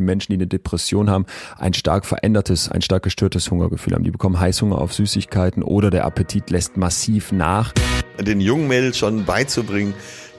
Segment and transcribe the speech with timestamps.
[0.00, 1.26] Menschen, die eine Depression haben,
[1.58, 4.04] ein stark verändertes, ein stark gestörtes Hungergefühl haben.
[4.04, 7.72] Die bekommen Heißhunger auf Süßigkeiten oder der Appetit lässt massiv nach.
[8.18, 9.94] Den jungen Mädels schon beizubringen,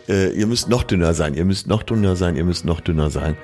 [0.08, 3.10] äh, ihr müsst noch dünner sein, ihr müsst noch dünner sein, ihr müsst noch dünner
[3.10, 3.38] sein.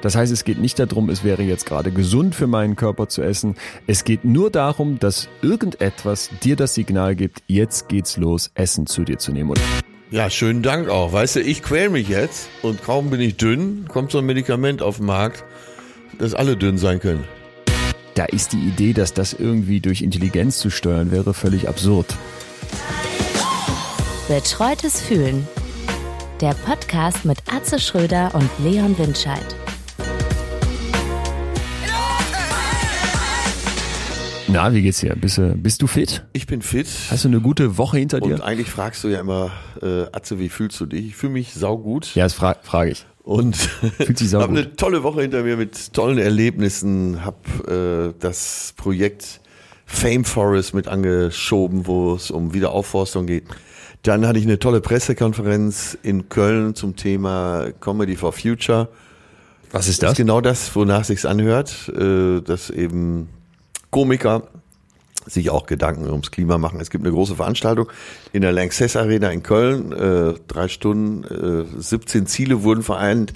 [0.00, 3.22] Das heißt, es geht nicht darum, es wäre jetzt gerade gesund für meinen Körper zu
[3.22, 3.56] essen.
[3.86, 9.04] Es geht nur darum, dass irgendetwas dir das Signal gibt, jetzt geht's los, Essen zu
[9.04, 9.54] dir zu nehmen.
[10.10, 11.12] Ja, schönen Dank auch.
[11.12, 14.82] Weißt du, ich quäl mich jetzt und kaum bin ich dünn, kommt so ein Medikament
[14.82, 15.44] auf den Markt,
[16.18, 17.24] dass alle dünn sein können.
[18.14, 22.06] Da ist die Idee, dass das irgendwie durch Intelligenz zu steuern wäre, völlig absurd.
[24.26, 25.46] Betreutes Fühlen.
[26.40, 29.54] Der Podcast mit Atze Schröder und Leon Windscheid.
[34.52, 35.14] Na, wie geht's dir?
[35.14, 36.24] Bist du, bist du fit?
[36.32, 36.88] Ich bin fit.
[37.08, 38.34] Hast du eine gute Woche hinter dir?
[38.34, 41.06] Und eigentlich fragst du ja immer, äh, Atze, wie fühlst du dich?
[41.06, 42.14] Ich fühle mich saugut.
[42.16, 43.06] Ja, das fra frage ich.
[43.22, 43.56] Und
[43.98, 47.24] Fühlt sich habe eine tolle Woche hinter mir mit tollen Erlebnissen.
[47.24, 49.40] Habe äh, das Projekt
[49.86, 53.44] Fame Forest mit angeschoben, wo es um Wiederaufforstung geht.
[54.02, 58.88] Dann hatte ich eine tolle Pressekonferenz in Köln zum Thema Comedy for Future.
[59.70, 60.12] Was ist Das das?
[60.12, 63.28] ist genau das, wonach sich's anhört, äh, dass eben
[63.90, 64.42] Komiker
[65.26, 66.80] sich auch Gedanken ums Klima machen.
[66.80, 67.88] Es gibt eine große Veranstaltung
[68.32, 73.32] in der Lanxess Arena in Köln, äh, drei Stunden, äh, 17 Ziele wurden vereint,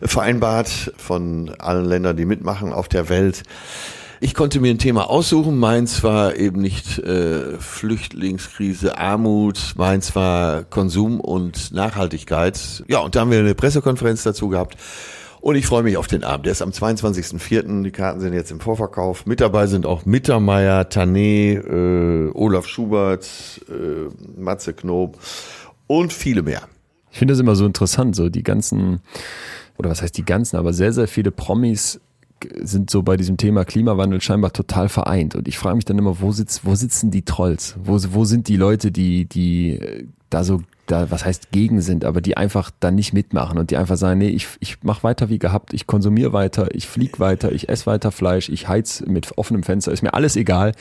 [0.00, 3.42] vereinbart von allen Ländern, die mitmachen auf der Welt.
[4.22, 5.58] Ich konnte mir ein Thema aussuchen.
[5.58, 9.72] Meins war eben nicht äh, Flüchtlingskrise, Armut.
[9.76, 12.84] Meins war Konsum und Nachhaltigkeit.
[12.86, 14.76] Ja, und da haben wir eine Pressekonferenz dazu gehabt.
[15.40, 16.46] Und ich freue mich auf den Abend.
[16.46, 17.82] Der ist am 22.04.
[17.82, 19.24] Die Karten sind jetzt im Vorverkauf.
[19.24, 23.26] Mit dabei sind auch Mittermeier, Tané, äh, Olaf Schubert,
[23.68, 25.18] äh, Matze Knob
[25.86, 26.62] und viele mehr.
[27.10, 29.00] Ich finde das immer so interessant, so die ganzen,
[29.78, 32.00] oder was heißt die ganzen, aber sehr, sehr viele Promis
[32.62, 35.34] sind so bei diesem Thema Klimawandel scheinbar total vereint.
[35.34, 37.76] Und ich frage mich dann immer, wo sitzt, wo sitzen die Trolls?
[37.82, 42.04] Wo, wo sind die Leute, die, die äh, da so, da, was heißt gegen sind,
[42.04, 45.28] aber die einfach da nicht mitmachen und die einfach sagen, nee, ich, ich mache weiter
[45.28, 49.36] wie gehabt, ich konsumiere weiter, ich flieg weiter, ich esse weiter Fleisch, ich heiz mit
[49.38, 50.72] offenem Fenster, ist mir alles egal.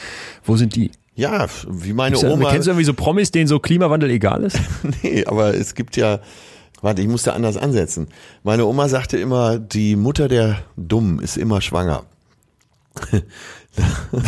[0.43, 0.91] Wo sind die?
[1.15, 2.49] Ja, wie meine du- Oma.
[2.51, 4.57] Kennst du irgendwie so Promis, denen so Klimawandel egal ist?
[5.03, 6.19] Nee, aber es gibt ja,
[6.81, 8.07] warte, ich muss da anders ansetzen.
[8.43, 12.03] Meine Oma sagte immer, die Mutter der Dummen ist immer schwanger.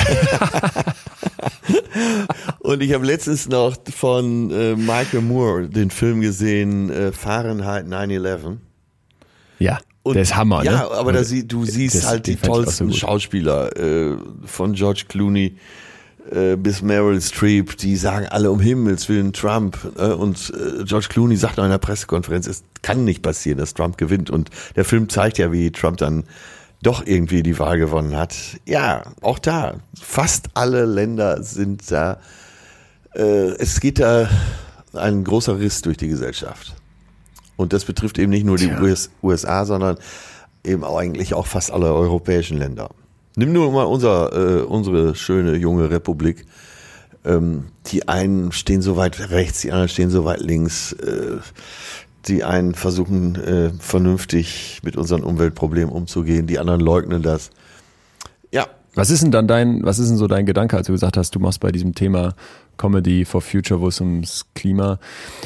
[2.60, 8.58] Und ich habe letztens noch von äh, Michael Moore den Film gesehen, äh, Fahrenheit 9-11.
[9.60, 10.92] Ja, Und- der ist Hammer, ja, ne?
[10.92, 12.98] aber da sie, du siehst das- halt die so tollsten gut.
[12.98, 15.58] Schauspieler, äh, von George Clooney
[16.32, 19.78] äh, bis Meryl Streep, die sagen alle um Himmels Willen Trump.
[19.98, 23.98] Äh, und äh, George Clooney sagt in einer Pressekonferenz, es kann nicht passieren, dass Trump
[23.98, 24.30] gewinnt.
[24.30, 26.24] Und der Film zeigt ja, wie Trump dann
[26.82, 28.36] doch irgendwie die Wahl gewonnen hat.
[28.66, 32.20] Ja, auch da, fast alle Länder sind da.
[33.14, 34.30] Äh, es geht da
[34.94, 36.76] ein großer Riss durch die Gesellschaft.
[37.56, 38.82] Und das betrifft eben nicht nur die Tja.
[38.82, 39.98] US USA, sondern
[40.64, 42.90] eben auch eigentlich auch fast alle europäischen Länder.
[43.36, 46.46] Nimm nur mal unser, äh, unsere schöne junge Republik.
[47.24, 50.94] Ähm, die einen stehen so weit rechts, die anderen stehen so weit links.
[50.94, 51.38] Äh,
[52.28, 57.50] die einen versuchen äh, vernünftig mit unseren Umweltproblemen umzugehen, die anderen leugnen das.
[58.52, 61.16] Ja, Was ist denn dann dein, was ist denn so dein Gedanke, als du gesagt
[61.16, 62.36] hast, du machst bei diesem Thema
[62.78, 65.00] Comedy for Future, wo es ums Klima,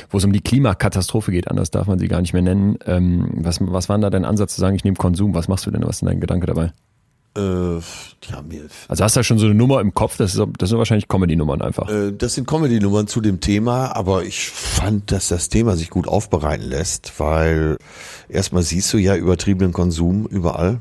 [0.09, 2.77] wo es um die Klimakatastrophe geht, anders darf man sie gar nicht mehr nennen.
[2.85, 5.35] Ähm, was, was war denn da dein Ansatz zu sagen, ich nehme Konsum?
[5.35, 5.83] Was machst du denn?
[5.83, 6.71] Was ist denn dein Gedanke dabei?
[7.35, 7.75] Äh,
[8.29, 10.17] ja mir, Also hast du da schon so eine Nummer im Kopf?
[10.17, 11.89] Das, ist, das sind wahrscheinlich Comedy-Nummern einfach.
[11.89, 16.07] Äh, Das sind Comedy-Nummern zu dem Thema, aber ich fand, dass das Thema sich gut
[16.07, 17.77] aufbereiten lässt, weil
[18.29, 20.79] erstmal siehst du ja übertriebenen Konsum überall.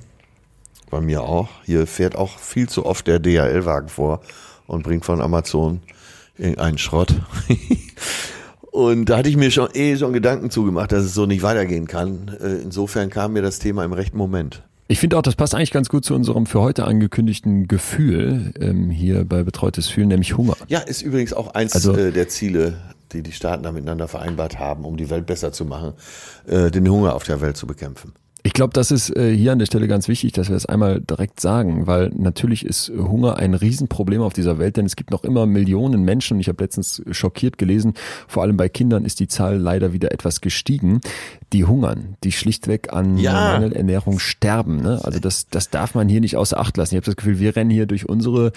[0.90, 1.48] Bei mir auch.
[1.64, 4.20] Hier fährt auch viel zu oft der DHL-Wagen vor
[4.66, 5.80] und bringt von Amazon
[6.38, 7.14] irgendeinen Schrott.
[8.70, 11.86] Und da hatte ich mir schon eh schon Gedanken zugemacht, dass es so nicht weitergehen
[11.86, 12.36] kann.
[12.42, 14.64] Äh, Insofern kam mir das Thema im rechten Moment.
[14.86, 18.90] Ich finde auch, das passt eigentlich ganz gut zu unserem für heute angekündigten Gefühl ähm,
[18.90, 20.56] hier bei Betreutes Fühlen, nämlich Hunger.
[20.68, 22.74] Ja, ist übrigens auch eins Also- äh, der Ziele,
[23.12, 25.94] die die Staaten da miteinander vereinbart haben, um die Welt besser zu machen,
[26.46, 28.12] äh, den Hunger auf der Welt zu bekämpfen.
[28.46, 31.00] Ich glaube, das ist äh, hier an der Stelle ganz wichtig, dass wir das einmal
[31.00, 35.24] direkt sagen, weil natürlich ist Hunger ein Riesenproblem auf dieser Welt, denn es gibt noch
[35.24, 37.94] immer Millionen Menschen, und ich habe letztens schockiert gelesen,
[38.28, 41.00] vor allem bei Kindern ist die Zahl leider wieder etwas gestiegen,
[41.52, 43.58] die hungern, die schlichtweg an Ja.
[43.58, 44.82] Mangelernährung sterben.
[44.82, 45.00] Ne?
[45.02, 46.94] Also das, das darf man hier nicht außer Acht lassen.
[46.94, 48.52] Ich habe das Gefühl, wir rennen hier durch unsere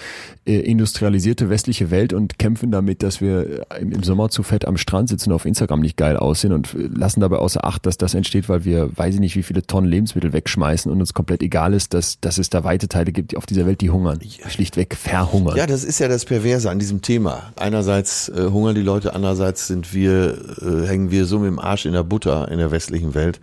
[0.46, 4.66] äh, industrialisierte westliche Welt und kämpfen damit, dass wir äh, im, im Sommer zu fett
[4.66, 7.86] am Strand sitzen und auf Instagram nicht geil aussehen und äh, lassen dabei außer Acht,
[7.86, 11.14] dass das entsteht, weil wir, weiß ich nicht, wie viele Tonnen Lebensmittel wegschmeißen und uns
[11.14, 14.18] komplett egal ist, dass, dass es da weite Teile gibt auf dieser Welt, die hungern.
[14.48, 15.56] Schlichtweg verhungern.
[15.56, 17.52] Ja, das ist ja das Perverse an diesem Thema.
[17.56, 21.86] Einerseits äh, hungern die Leute, andererseits sind wir, äh, hängen wir so mit dem Arsch
[21.86, 23.40] in der Butter in der westlichen Welt.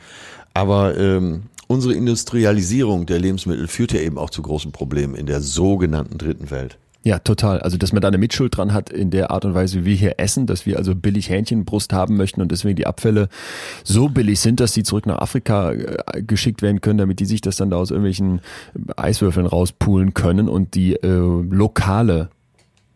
[0.53, 5.41] Aber ähm, unsere Industrialisierung der Lebensmittel führt ja eben auch zu großen Problemen in der
[5.41, 6.77] sogenannten dritten Welt.
[7.03, 7.59] Ja, total.
[7.59, 9.95] Also, dass man da eine Mitschuld dran hat in der Art und Weise, wie wir
[9.95, 13.29] hier essen, dass wir also billig Hähnchenbrust haben möchten und deswegen die Abfälle
[13.83, 17.41] so billig sind, dass die zurück nach Afrika äh, geschickt werden können, damit die sich
[17.41, 18.41] das dann da aus irgendwelchen
[18.95, 22.29] Eiswürfeln rauspulen können und die äh, lokale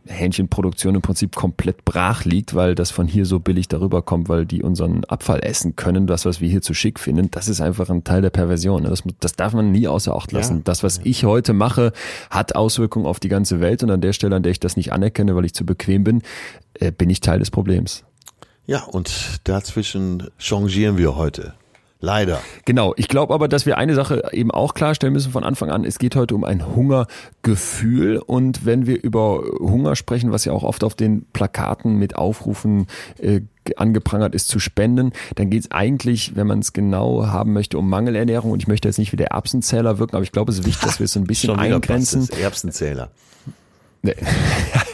[0.10, 4.46] Hähnchenproduktion im Prinzip komplett brach liegt, weil das von hier so billig darüber kommt, weil
[4.46, 7.90] die unseren Abfall essen können, das, was wir hier zu schick finden, das ist einfach
[7.90, 8.84] ein Teil der Perversion.
[8.84, 8.90] ne?
[8.90, 10.58] Das, das darf man nie außer Acht lassen.
[10.58, 10.62] Ja.
[10.66, 11.94] Das, was ich heute mache,
[12.30, 14.92] hat Auswirkungen auf die ganze Welt und an der Stelle, an der ich das nicht
[14.92, 16.22] anerkenne, weil ich zu bequem bin,
[16.74, 18.04] äh, bin ich Teil des Problems.
[18.66, 21.54] Ja, und dazwischen changieren wir heute.
[22.01, 22.42] Leider.
[22.63, 25.84] Genau, ich glaube aber, dass wir eine Sache eben auch klarstellen müssen von Anfang an.
[25.84, 30.63] Es geht heute um ein Hungergefühl und wenn wir über Hunger sprechen, was ja auch
[30.63, 32.88] oft auf den Plakaten mit Aufrufen
[33.18, 33.42] äh,
[33.75, 37.90] angeprangert ist zu spenden, dann geht es eigentlich, wenn man es genau haben möchte, um
[37.90, 40.66] Mangelernährung und ich möchte jetzt nicht wie der Erbsenzähler wirken, aber ich glaube, es ist
[40.66, 42.30] wichtig, dass wir es so ein bisschen eingrenzen.
[42.42, 43.12] Erbsenzähler.
[44.01, 44.16] Nee.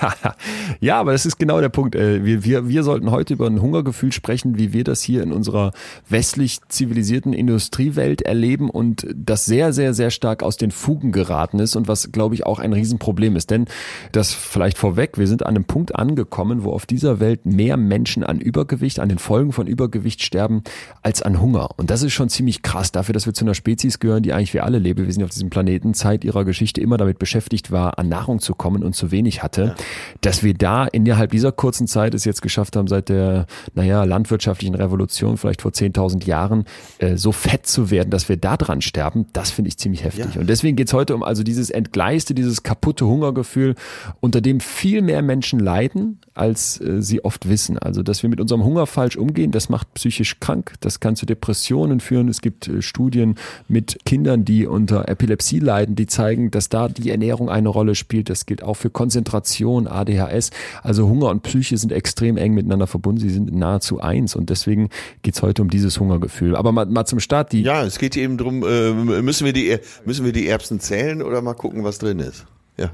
[0.80, 1.96] ja, aber das ist genau der Punkt.
[1.96, 5.32] Äh, Wir, wir, wir sollten heute über ein Hungergefühl sprechen, wie wir das hier in
[5.32, 5.74] unserer
[6.10, 11.76] westlich zivilisierten Industriewelt erleben und das sehr, sehr, sehr stark aus den Fugen geraten ist
[11.76, 13.52] und was, glaube ich, auch ein Riesenproblem ist.
[13.52, 13.66] Denn
[14.12, 18.24] das vielleicht vorweg, wir sind an einem Punkt angekommen, wo auf dieser Welt mehr Menschen
[18.24, 20.64] an Übergewicht, an den Folgen von Übergewicht sterben,
[21.04, 21.70] als an Hunger.
[21.78, 24.56] Und das ist schon ziemlich krass dafür, dass wir zu einer Spezies gehören, die eigentlich
[24.56, 28.40] wie alle Lebewesen auf diesem Planeten Zeit ihrer Geschichte immer damit beschäftigt war, an Nahrung
[28.40, 29.76] zu kommen und zu wenig hatte,
[30.22, 34.76] dass wir da innerhalb dieser kurzen Zeit es jetzt geschafft haben, seit der, naja, landwirtschaftlichen
[34.76, 36.66] Revolution, vielleicht vor 10.000 Jahren,
[37.00, 40.36] äh, so fett zu werden, dass wir da dran sterben, das finde ich ziemlich heftig.
[40.36, 40.42] Ja.
[40.42, 43.76] Und deswegen geht's heute um also dieses entgleiste, dieses kaputte Hungergefühl,
[44.20, 47.78] unter dem viel mehr Menschen leiden, als äh, sie oft wissen.
[47.78, 51.26] Also, dass wir mit unserem Hunger falsch umgehen, das macht psychisch krank, das kann zu
[51.26, 52.28] Depressionen führen.
[52.28, 53.36] Es gibt äh, Studien
[53.68, 58.30] mit Kindern, die unter Epilepsie leiden, die zeigen, dass da die Ernährung eine Rolle spielt.
[58.30, 60.52] Das gilt auch für Konzentration, ADHS.
[60.84, 63.20] Also Hunger und Psyche sind extrem eng miteinander verbunden.
[63.22, 64.36] Sie sind nahezu eins.
[64.36, 64.90] Und deswegen
[65.22, 66.56] geht's heute um dieses Hungergefühl.
[66.56, 69.78] Aber mal, mal zum Start, die Ja, es geht eben drum, äh, müssen wir die,
[70.06, 72.46] müssen wir die Erbsen zählen oder mal gucken, was drin ist?
[72.78, 72.90] Ja.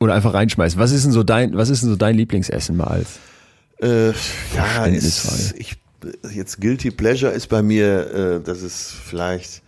[0.00, 0.78] oder einfach reinschmeißen.
[0.78, 3.18] Was ist denn so dein, was ist denn so dein Lieblingsessen mal als?
[3.80, 4.12] Äh,
[4.54, 5.76] ja, ist, ich,
[6.32, 9.62] jetzt Guilty Pleasure ist bei mir, äh, dass es vielleicht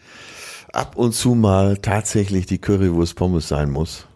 [0.73, 4.07] ab und zu mal tatsächlich die Currywurst Pommes sein muss.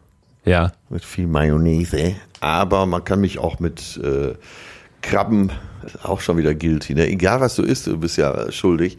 [0.44, 0.72] Ja.
[0.90, 2.16] Mit viel Mayonnaise.
[2.40, 4.34] Aber man kann mich auch mit äh,
[5.00, 5.50] Krabben,
[6.02, 7.06] auch schon wieder guilty, ne?
[7.08, 8.98] Egal was du isst, du bist ja schuldig.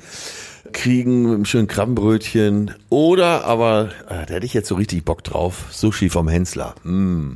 [0.71, 2.71] Kriegen mit einem schönen Krabbenbrötchen.
[2.89, 5.65] Oder, aber, äh, da hätte ich jetzt so richtig Bock drauf.
[5.71, 6.75] Sushi vom Hensler.
[6.83, 7.35] Mm,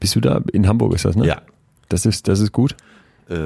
[0.00, 0.42] Bist du da?
[0.52, 1.26] In Hamburg ist das, ne?
[1.26, 1.42] ja.
[1.88, 2.76] Das ist, das ist gut.
[3.30, 3.36] Äh,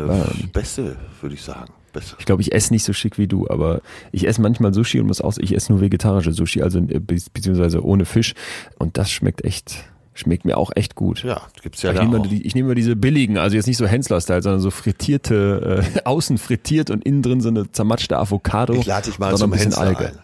[0.53, 1.73] Beste, würde ich sagen.
[1.93, 2.17] Beste.
[2.19, 5.07] Ich glaube, ich esse nicht so schick wie du, aber ich esse manchmal Sushi und
[5.07, 8.35] muss aus, ich esse nur vegetarische Sushi, also äh, be beziehungsweise ohne Fisch.
[8.79, 11.23] Und das schmeckt echt, schmeckt mir auch echt gut.
[11.23, 12.25] Ja, gibt's ja ich da nehme auch.
[12.25, 15.85] mal die, ich nehme mal diese billigen, also jetzt nicht so Hensler-Style, sondern so frittierte,
[15.97, 18.75] äh, außen frittiert und innen drin so eine zermatschte Avocado.
[18.75, 20.07] Ich lade dich mal zum ein bisschen Hensler Alge.
[20.09, 20.19] ein.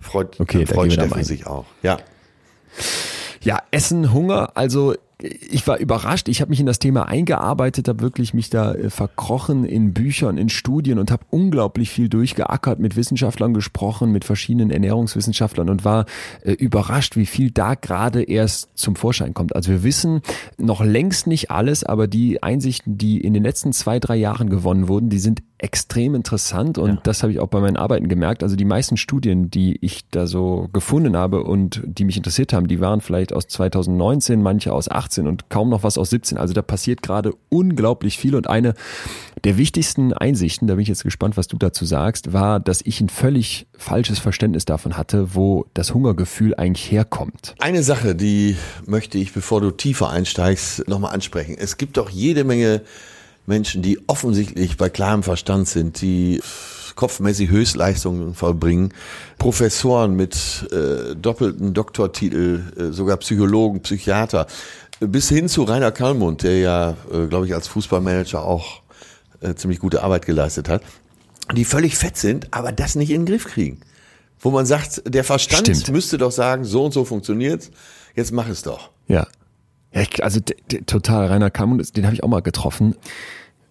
[0.00, 1.64] Freut, Okay, da freut Steffen sich auch.
[1.82, 1.98] Ja.
[3.42, 8.00] Ja, Essen, Hunger, also ich war überrascht, ich habe mich in das Thema eingearbeitet, habe
[8.00, 12.96] wirklich mich da äh, verkrochen in Büchern, in Studien und habe unglaublich viel durchgeackert, mit
[12.96, 16.04] Wissenschaftlern gesprochen, mit verschiedenen Ernährungswissenschaftlern und war
[16.42, 19.56] äh, überrascht, wie viel da gerade erst zum Vorschein kommt.
[19.56, 20.20] Also wir wissen
[20.58, 24.86] noch längst nicht alles, aber die Einsichten, die in den letzten zwei, drei Jahren gewonnen
[24.86, 28.42] wurden, die sind extrem interessant und das habe ich auch bei meinen Arbeiten gemerkt.
[28.42, 32.68] Also die meisten Studien, die ich da so gefunden habe und die mich interessiert haben,
[32.68, 36.38] die waren vielleicht aus 2019, manche aus 18 und kaum noch was aus 17.
[36.38, 38.74] Also da passiert gerade unglaublich viel und eine
[39.44, 43.00] der wichtigsten Einsichten, da bin ich jetzt gespannt, was du dazu sagst, war, dass ich
[43.00, 47.54] ein völlig falsches Verständnis davon hatte, wo das Hungergefühl eigentlich herkommt.
[47.60, 51.56] Eine Sache, die möchte ich, bevor du tiefer einsteigst, nochmal ansprechen.
[51.58, 52.82] Es gibt doch jede Menge
[53.46, 56.40] Menschen, die offensichtlich bei klarem Verstand sind, die
[56.96, 58.92] kopfmäßig Höchstleistungen vollbringen,
[59.38, 64.46] Professoren mit äh, doppelten Doktortitel, äh, sogar Psychologen, Psychiater,
[65.00, 68.82] bis hin zu Rainer Kallmund, der ja, äh, glaube ich, als Fußballmanager auch
[69.40, 70.82] äh, ziemlich gute Arbeit geleistet hat.
[71.54, 73.80] die völlig fett sind, aber das nicht in den Griff kriegen.
[74.40, 75.92] Wo man sagt, der Verstand Stimmt.
[75.92, 77.70] müsste doch sagen, so und so funktioniert's,
[78.14, 78.90] jetzt mach es doch.
[79.08, 79.26] Ja.
[79.92, 80.40] ja ich, also
[80.86, 82.96] total, Rainer Kamm, den habe ich auch mal getroffen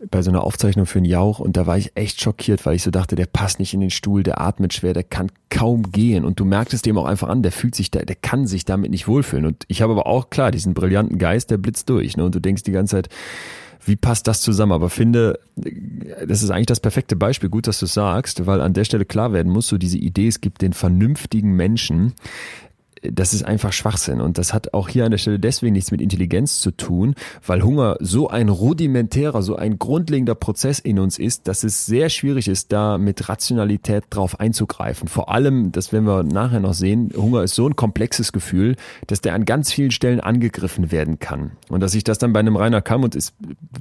[0.09, 2.83] bei so einer Aufzeichnung für einen Jauch und da war ich echt schockiert, weil ich
[2.83, 6.25] so dachte, der passt nicht in den Stuhl, der atmet schwer, der kann kaum gehen
[6.25, 8.65] und du merkst es dem auch einfach an, der fühlt sich da, der kann sich
[8.65, 12.17] damit nicht wohlfühlen und ich habe aber auch klar diesen brillanten Geist, der blitzt durch
[12.17, 12.25] ne?
[12.25, 13.09] und du denkst die ganze Zeit,
[13.85, 14.71] wie passt das zusammen?
[14.71, 17.49] Aber finde, das ist eigentlich das perfekte Beispiel.
[17.49, 20.41] Gut, dass du sagst, weil an der Stelle klar werden muss, so diese Idee, es
[20.41, 22.13] gibt den vernünftigen Menschen,
[23.11, 24.21] das ist einfach Schwachsinn.
[24.21, 27.63] Und das hat auch hier an der Stelle deswegen nichts mit Intelligenz zu tun, weil
[27.63, 32.47] Hunger so ein rudimentärer, so ein grundlegender Prozess in uns ist, dass es sehr schwierig
[32.47, 35.07] ist, da mit Rationalität drauf einzugreifen.
[35.07, 38.75] Vor allem, das werden wir nachher noch sehen, Hunger ist so ein komplexes Gefühl,
[39.07, 41.51] dass der an ganz vielen Stellen angegriffen werden kann.
[41.69, 43.33] Und dass sich das dann bei einem Rainer Kamm und es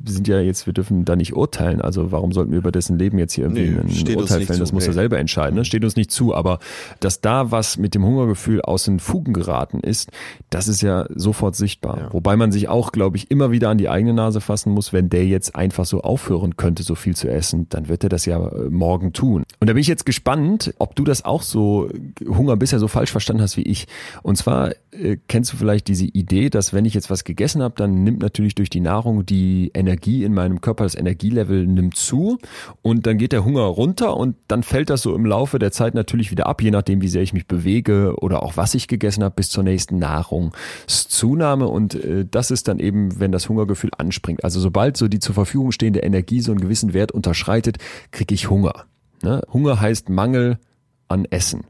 [0.04, 3.18] sind ja jetzt, wir dürfen da nicht urteilen, also warum sollten wir über dessen Leben
[3.18, 5.64] jetzt hier irgendwie Nee, ein Urteil fällen, das zu, muss er selber entscheiden, ne?
[5.64, 6.58] steht uns nicht zu, aber
[7.00, 10.10] dass da was mit dem Hungergefühl aus den Fugen geraten ist,
[10.50, 11.98] das ist ja sofort sichtbar.
[12.00, 12.12] Ja.
[12.12, 15.08] Wobei man sich auch, glaube ich, immer wieder an die eigene Nase fassen muss, wenn
[15.08, 18.44] der jetzt einfach so aufhören könnte, so viel zu essen, dann wird er das ja
[18.44, 19.44] äh, morgen tun.
[19.60, 22.88] Und da bin ich jetzt gespannt, ob du das auch so äh, Hunger bisher so
[22.88, 23.86] falsch verstanden hast wie ich.
[24.24, 27.74] Und zwar äh, kennst du vielleicht diese Idee, dass wenn ich jetzt was gegessen habe,
[27.76, 32.38] dann nimmt natürlich durch die Nahrung die Energie in meinem Körper, das Energielevel nimmt zu
[32.82, 35.94] und dann geht der Hunger runter und dann fällt das so im Laufe der Zeit
[35.94, 39.03] natürlich wieder ab, je nachdem, wie sehr ich mich bewege oder auch was ich gegessen
[39.22, 41.66] habe, bis zur nächsten Nahrungszunahme.
[41.66, 44.44] Und äh, das ist dann eben, wenn das Hungergefühl anspringt.
[44.44, 47.78] Also sobald so die zur Verfügung stehende Energie so einen gewissen Wert unterschreitet,
[48.10, 48.84] kriege ich Hunger.
[49.22, 49.42] Ne?
[49.52, 50.58] Hunger heißt Mangel
[51.08, 51.64] an Essen.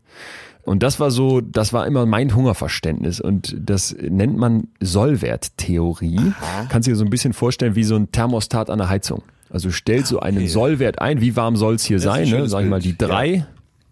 [0.63, 3.21] Und das war so, das war immer mein Hungerverständnis.
[3.21, 6.33] Und das nennt man Sollwerttheorie.
[6.71, 9.23] Kannst du dir so ein bisschen vorstellen wie so ein Thermostat an der Heizung.
[9.51, 10.47] Also du stellst so einen okay.
[10.49, 12.49] Sollwert ein, wie warm soll es hier ein sein, ne?
[12.49, 13.11] sag ich mal die Bild,
[13.41, 13.47] ja.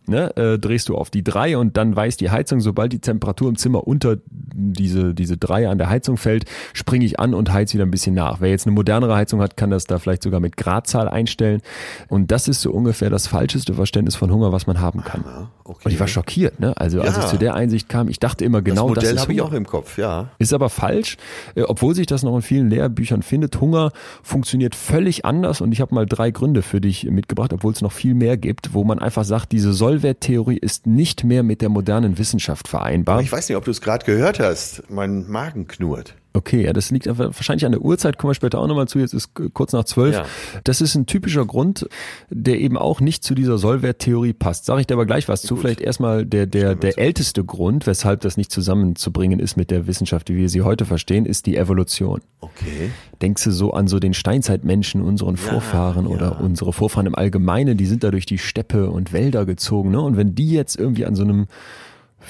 [0.05, 3.49] Ne, äh, drehst du auf die drei und dann weiß die Heizung, sobald die Temperatur
[3.49, 7.73] im Zimmer unter diese, diese drei an der Heizung fällt, springe ich an und heiz
[7.73, 8.41] wieder ein bisschen nach.
[8.41, 11.61] Wer jetzt eine modernere Heizung hat, kann das da vielleicht sogar mit Gradzahl einstellen.
[12.09, 15.25] Und das ist so ungefähr das falscheste Verständnis von Hunger, was man haben kann.
[15.63, 15.83] okay.
[15.85, 16.77] Und ich war schockiert, ne?
[16.77, 17.23] Also als Ja.
[17.23, 19.43] ich zu der Einsicht kam, ich dachte immer genau das das, Modell ist habe ich
[19.43, 20.31] auch im Kopf, ja.
[20.39, 21.17] Ist aber falsch,
[21.55, 23.61] äh, obwohl sich das noch in vielen Lehrbüchern findet.
[23.61, 23.93] Hunger
[24.25, 27.93] funktioniert völlig anders und ich habe mal drei Gründe für dich mitgebracht, obwohl es noch
[27.93, 32.17] viel mehr gibt, wo man einfach sagt, diese Sollwerttheorie ist nicht mehr mit der modernen
[32.17, 33.21] Wissenschaft vereinbar.
[33.21, 34.89] Ich weiß nicht, ob du es gerade gehört hast.
[34.89, 36.15] Mein Magen knurrt.
[36.35, 39.13] Okay, ja, das liegt wahrscheinlich an der Uhrzeit, kommen wir später auch nochmal zu, jetzt
[39.13, 40.15] ist kurz nach zwölf.
[40.15, 40.25] Ja.
[40.65, 41.87] Das ist ein typischer Grund,
[42.31, 44.65] der eben auch nicht zu dieser Sollwerttheorie passt.
[44.65, 45.57] Sag ich dir aber gleich was zu.
[45.57, 50.31] Vielleicht erstmal der, der, der älteste Grund, weshalb das nicht zusammenzubringen ist mit der Wissenschaft,
[50.31, 52.23] wie wir sie heute verstehen, ist die Evolution.
[52.41, 52.91] Okay.
[53.21, 57.87] Denkst du so an so den Steinzeitmenschen, unseren Vorfahren oder unsere Vorfahren im Allgemeinen, die
[57.87, 60.01] sind da durch die Steppe und Wälder gezogen, ne?
[60.01, 61.47] Und wenn die jetzt irgendwie an so einem,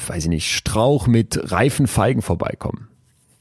[0.08, 2.88] weiß ich nicht, Strauch mit reifen Feigen vorbeikommen,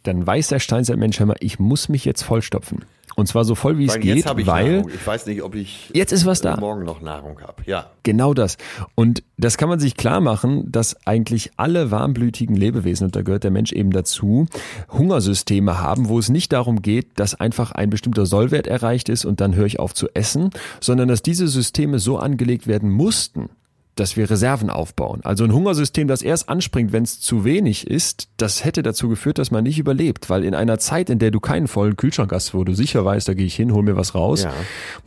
[0.03, 2.85] dann weiß der Steinzeitmensch immer, ich muss mich jetzt vollstopfen.
[3.15, 4.91] Und zwar so voll wie es geht, ich weil Nahrung.
[4.93, 6.55] Ich weiß nicht, ob ich Jetzt ist was da.
[6.57, 7.61] morgen noch Nahrung habe.
[7.65, 7.91] Ja.
[8.03, 8.57] Genau das.
[8.95, 13.43] Und das kann man sich klar machen, dass eigentlich alle warmblütigen Lebewesen, und da gehört
[13.43, 14.47] der Mensch eben dazu,
[14.89, 19.41] Hungersysteme haben, wo es nicht darum geht, dass einfach ein bestimmter Sollwert erreicht ist und
[19.41, 23.49] dann höre ich auf zu essen, sondern dass diese Systeme so angelegt werden mussten,
[23.95, 25.19] dass wir Reserven aufbauen.
[25.23, 29.37] Also ein Hungersystem, das erst anspringt, wenn es zu wenig ist, das hätte dazu geführt,
[29.37, 30.29] dass man nicht überlebt.
[30.29, 33.27] Weil in einer Zeit, in der du keinen vollen Kühlschrank hast, wo du sicher weißt,
[33.27, 34.53] da gehe ich hin, hol mir was raus, Ja.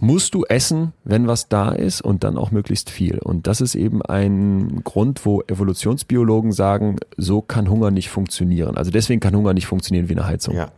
[0.00, 3.18] musst du essen, wenn was da ist und dann auch möglichst viel.
[3.18, 8.76] Und das ist eben ein Grund, wo Evolutionsbiologen sagen, so kann Hunger nicht funktionieren.
[8.76, 10.54] Also deswegen kann Hunger nicht funktionieren wie eine Heizung.
[10.54, 10.70] Ja.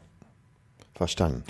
[0.94, 1.42] Verstanden.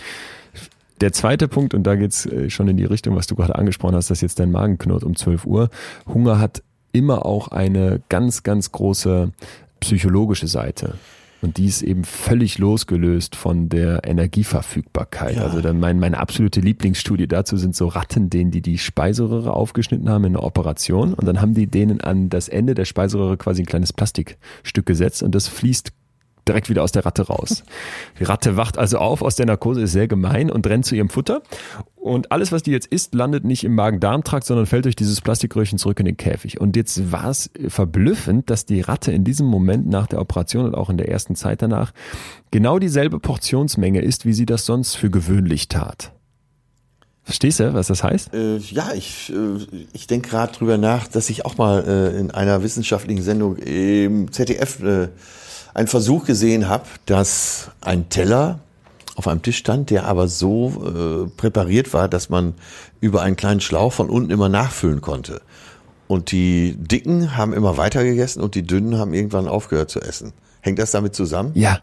[1.00, 3.94] Der zweite Punkt, und da geht's äh, schon in die Richtung, was du gerade angesprochen
[3.94, 5.68] hast, dass jetzt dein Magen knurrt um 12 Uhr.
[6.06, 6.62] Hunger hat
[6.92, 9.32] immer auch eine ganz, ganz große
[9.80, 10.94] psychologische Seite.
[11.42, 15.36] Und die ist eben völlig losgelöst von der Energieverfügbarkeit.
[15.36, 15.42] Ja.
[15.42, 20.08] Also dann mein, meine absolute Lieblingsstudie dazu sind so Ratten, denen die die Speiseröhre aufgeschnitten
[20.08, 21.12] haben in einer Operation.
[21.12, 25.22] Und dann haben die denen an das Ende der Speiseröhre quasi ein kleines Plastikstück gesetzt
[25.22, 25.92] und das fließt
[26.46, 27.64] direkt wieder aus der Ratte raus.
[28.18, 31.08] Die Ratte wacht also auf aus der Narkose, ist sehr gemein und rennt zu ihrem
[31.08, 31.42] Futter.
[31.96, 35.78] Und alles, was die jetzt isst, landet nicht im Magen-Darm-Trakt, sondern fällt durch dieses Plastikröhrchen
[35.78, 36.60] zurück in den Käfig.
[36.60, 40.74] Und jetzt war es verblüffend, dass die Ratte in diesem Moment nach der Operation und
[40.74, 41.92] auch in der ersten Zeit danach
[42.52, 46.12] genau dieselbe Portionsmenge isst, wie sie das sonst für gewöhnlich tat.
[47.26, 48.32] Verstehst du, was das heißt?
[48.34, 52.30] Äh, ja, ich, äh, ich denke gerade drüber nach, dass ich auch mal äh, in
[52.30, 55.08] einer wissenschaftlichen Sendung im ZDF äh,
[55.76, 58.61] einen Versuch gesehen habe, dass ein Teller
[59.14, 62.54] auf einem Tisch stand, der aber so äh, präpariert war, dass man
[63.00, 65.42] über einen kleinen Schlauch von unten immer nachfüllen konnte.
[66.09, 70.33] Und die Dicken haben immer weiter gegessen und die Dünnen haben irgendwann aufgehört zu essen.
[70.62, 71.50] Hängt das damit zusammen?
[71.54, 71.80] Ja,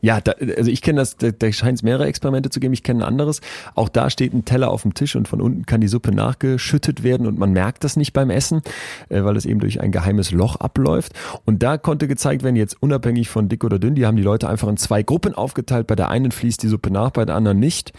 [0.00, 2.82] ja, da, also ich kenne das, da, da scheint es mehrere Experimente zu geben, ich
[2.82, 3.40] kenne ein anderes.
[3.74, 7.02] Auch da steht ein Teller auf dem Tisch und von unten kann die Suppe nachgeschüttet
[7.02, 8.62] werden und man merkt das nicht beim Essen,
[9.08, 11.12] äh, weil es eben durch ein geheimes Loch abläuft.
[11.44, 14.48] Und da konnte gezeigt werden, jetzt unabhängig von dick oder dünn, die haben die Leute
[14.48, 15.86] einfach in zwei Gruppen aufgeteilt.
[15.86, 17.92] Bei der einen fließt die Suppe nach, bei der anderen nicht,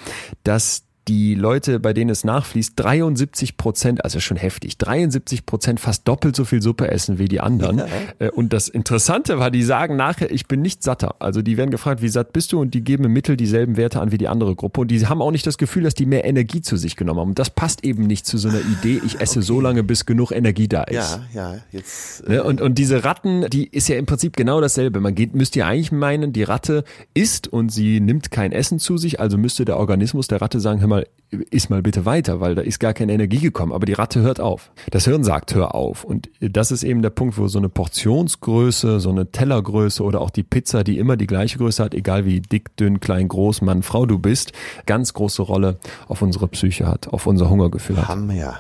[0.44, 6.08] dass die Leute, bei denen es nachfließt, 73 Prozent, also schon heftig, 73 Prozent fast
[6.08, 7.80] doppelt so viel Suppe essen wie die anderen.
[7.80, 7.88] Ja.
[8.20, 11.16] Äh, und das Interessante war, die sagen nachher, ich bin nicht satter.
[11.20, 12.60] Also die werden gefragt, wie satt bist du?
[12.60, 14.82] Und die geben im Mittel dieselben Werte an wie die andere Gruppe.
[14.82, 17.30] Und die haben auch nicht das Gefühl, dass die mehr Energie zu sich genommen haben.
[17.30, 19.48] Und das passt eben nicht zu so einer Idee, ich esse okay.
[19.48, 21.20] so lange, bis genug Energie da ist.
[21.34, 22.28] Ja, ja, jetzt.
[22.28, 25.00] Ne, äh und, und diese Ratten, die ist ja im Prinzip genau dasselbe.
[25.00, 28.98] Man geht, müsst ihr eigentlich meinen, die Ratte isst und sie nimmt kein Essen zu
[28.98, 31.08] sich, also müsste der Organismus der Ratte sagen, mal,
[31.52, 33.72] iss mal bitte weiter, weil da ist gar keine Energie gekommen.
[33.72, 34.72] Aber die Ratte hört auf.
[34.92, 36.04] Das Hirn sagt, hör auf.
[36.04, 40.30] Und das ist eben der Punkt, wo so eine Portionsgröße, so eine Tellergröße oder auch
[40.30, 43.84] die Pizza, die immer die gleiche Größe hat, egal wie dick, dünn, klein, groß, Mann,
[43.84, 44.52] Frau du bist,
[44.86, 45.78] ganz große Rolle
[46.08, 48.08] auf unsere Psyche hat, auf unser Hungergefühl hat.
[48.08, 48.60] Hammer.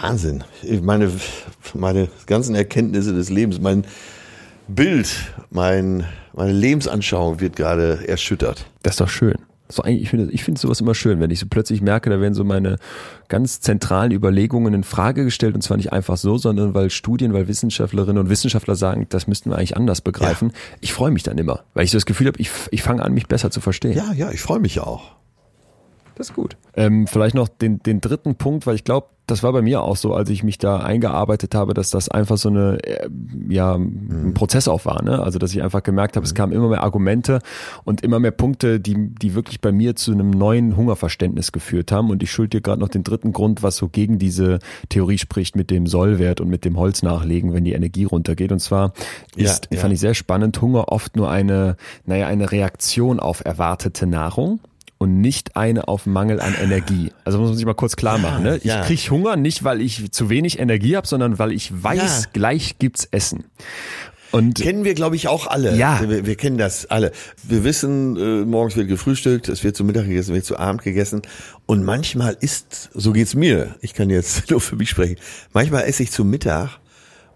[0.00, 0.44] Wahnsinn.
[0.62, 1.10] Ich meine,
[1.74, 3.84] meine ganzen Erkenntnisse des Lebens, mein
[4.68, 5.08] Bild,
[5.50, 8.66] mein, meine Lebensanschauung wird gerade erschüttert.
[8.82, 9.36] Das ist doch schön.
[9.70, 12.20] So eigentlich, ich finde ich finde sowas immer schön, wenn ich so plötzlich merke, da
[12.20, 12.76] werden so meine
[13.28, 17.48] ganz zentralen Überlegungen in Frage gestellt und zwar nicht einfach so, sondern weil Studien, weil
[17.48, 20.48] Wissenschaftlerinnen und Wissenschaftler sagen, das müssten wir eigentlich anders begreifen.
[20.48, 20.76] Ja.
[20.80, 23.12] Ich freue mich dann immer, weil ich so das Gefühl habe, ich, ich fange an,
[23.12, 23.92] mich besser zu verstehen.
[23.92, 25.19] Ja, ja, ich freue mich auch.
[26.20, 26.58] Das ist gut.
[26.76, 29.96] Ähm, vielleicht noch den, den dritten Punkt, weil ich glaube, das war bei mir auch
[29.96, 33.08] so, als ich mich da eingearbeitet habe, dass das einfach so eine, äh,
[33.48, 34.34] ja, ein mhm.
[34.34, 35.22] Prozess auch war, ne?
[35.22, 36.36] Also, dass ich einfach gemerkt habe, es mhm.
[36.36, 37.38] kamen immer mehr Argumente
[37.84, 42.10] und immer mehr Punkte, die, die wirklich bei mir zu einem neuen Hungerverständnis geführt haben.
[42.10, 44.58] Und ich schuld dir gerade noch den dritten Grund, was so gegen diese
[44.90, 48.52] Theorie spricht mit dem Sollwert und mit dem Holz nachlegen, wenn die Energie runtergeht.
[48.52, 48.92] Und zwar
[49.36, 49.80] ist, ja, ja.
[49.80, 54.60] fand ich sehr spannend, Hunger oft nur eine, naja, eine Reaktion auf erwartete Nahrung
[55.00, 57.10] und nicht eine auf Mangel an Energie.
[57.24, 58.44] Also muss man sich mal kurz klar machen.
[58.44, 58.58] Ne?
[58.58, 58.82] Ich ja.
[58.82, 62.30] krieg Hunger nicht, weil ich zu wenig Energie habe, sondern weil ich weiß, ja.
[62.34, 63.44] gleich gibt's Essen.
[64.30, 65.74] Und kennen wir, glaube ich, auch alle.
[65.74, 66.06] Ja.
[66.06, 67.12] Wir, wir, kennen das alle.
[67.42, 71.22] Wir wissen, äh, morgens wird gefrühstückt, es wird zu Mittag gegessen, wird zu Abend gegessen.
[71.64, 75.16] Und manchmal ist, so geht's mir, ich kann jetzt nur für mich sprechen,
[75.54, 76.78] manchmal esse ich zu Mittag,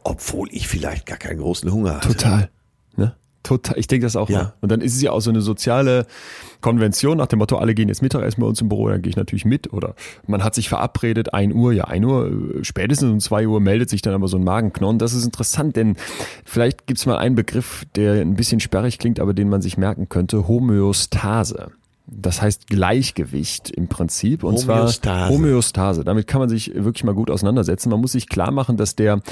[0.03, 2.09] obwohl ich vielleicht gar keinen großen Hunger habe.
[2.09, 2.51] Total.
[3.45, 4.31] Total, ich denke das auch.
[4.31, 4.39] Ja.
[4.39, 4.55] Mal.
[4.63, 6.07] Und dann ist es ja auch so eine soziale
[6.65, 9.17] Konvention nach dem Motto, alle gehen jetzt Mittagessen bei uns im Büro, dann gehe ich
[9.17, 9.75] natürlich mit.
[9.75, 9.95] Oder
[10.27, 12.31] man hat sich verabredet, ein Uhr, ja, ein Uhr,
[12.63, 14.99] spätestens um zwei Uhr meldet sich dann aber so ein Magenknochen.
[14.99, 15.97] Das ist interessant, denn
[16.47, 20.09] vielleicht gibt's mal einen Begriff, der ein bisschen sperrig klingt, aber den man sich merken
[20.09, 21.73] könnte, Homöostase.
[22.07, 25.01] Das heißt Gleichgewicht im Prinzip und Homöostase.
[25.01, 26.05] zwar Homöostase.
[26.05, 27.89] Damit kann man sich wirklich mal gut auseinandersetzen.
[27.89, 29.23] Man muss sich klar machen, dass der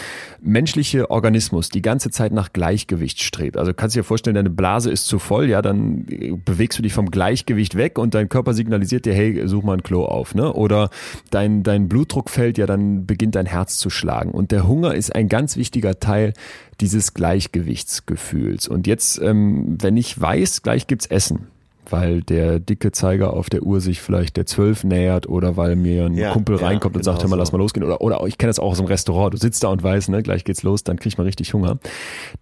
[0.40, 3.58] menschliche Organismus die ganze Zeit nach Gleichgewicht strebt.
[3.58, 6.06] Also kannst du dir vorstellen, deine Blase ist zu voll, ja, dann
[6.46, 9.82] bewegst du dich vom Gleichgewicht weg und dein Körper signalisiert dir, hey, such mal ein
[9.82, 10.50] Klo auf, ne?
[10.54, 10.88] Oder
[11.30, 14.30] dein dein Blutdruck fällt, ja, dann beginnt dein Herz zu schlagen.
[14.30, 16.32] Und der Hunger ist ein ganz wichtiger Teil
[16.80, 18.66] dieses Gleichgewichtsgefühls.
[18.66, 21.48] Und jetzt, ähm, wenn ich weiß, gleich gibt's Essen
[21.92, 26.06] weil der dicke Zeiger auf der Uhr sich vielleicht der 12 nähert oder weil mir
[26.06, 27.84] ein ja, Kumpel reinkommt ja, und sagt, genau hör mal, lass mal losgehen.
[27.84, 29.34] Oder, oder ich kenne das auch aus dem Restaurant.
[29.34, 31.78] Du sitzt da und weißt, ne, gleich geht's los, dann kriegt man richtig Hunger.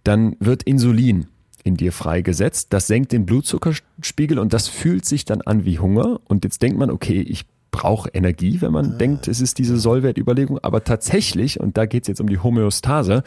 [0.03, 1.27] Dann wird Insulin
[1.63, 2.73] in dir freigesetzt.
[2.73, 6.19] Das senkt den Blutzuckerspiegel und das fühlt sich dann an wie Hunger.
[6.25, 8.97] Und jetzt denkt man, okay, ich brauche Energie, wenn man ah.
[8.97, 10.59] denkt, es ist diese Sollwertüberlegung.
[10.59, 13.23] Aber tatsächlich, und da geht's jetzt um die Homöostase,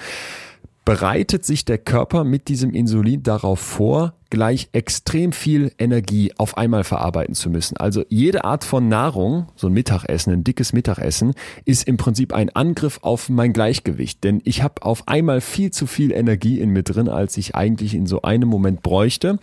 [0.84, 6.82] bereitet sich der Körper mit diesem Insulin darauf vor, gleich extrem viel Energie auf einmal
[6.82, 7.76] verarbeiten zu müssen.
[7.76, 12.50] Also jede Art von Nahrung, so ein Mittagessen, ein dickes Mittagessen, ist im Prinzip ein
[12.50, 14.24] Angriff auf mein Gleichgewicht.
[14.24, 17.94] Denn ich habe auf einmal viel zu viel Energie in mir drin, als ich eigentlich
[17.94, 19.38] in so einem Moment bräuchte.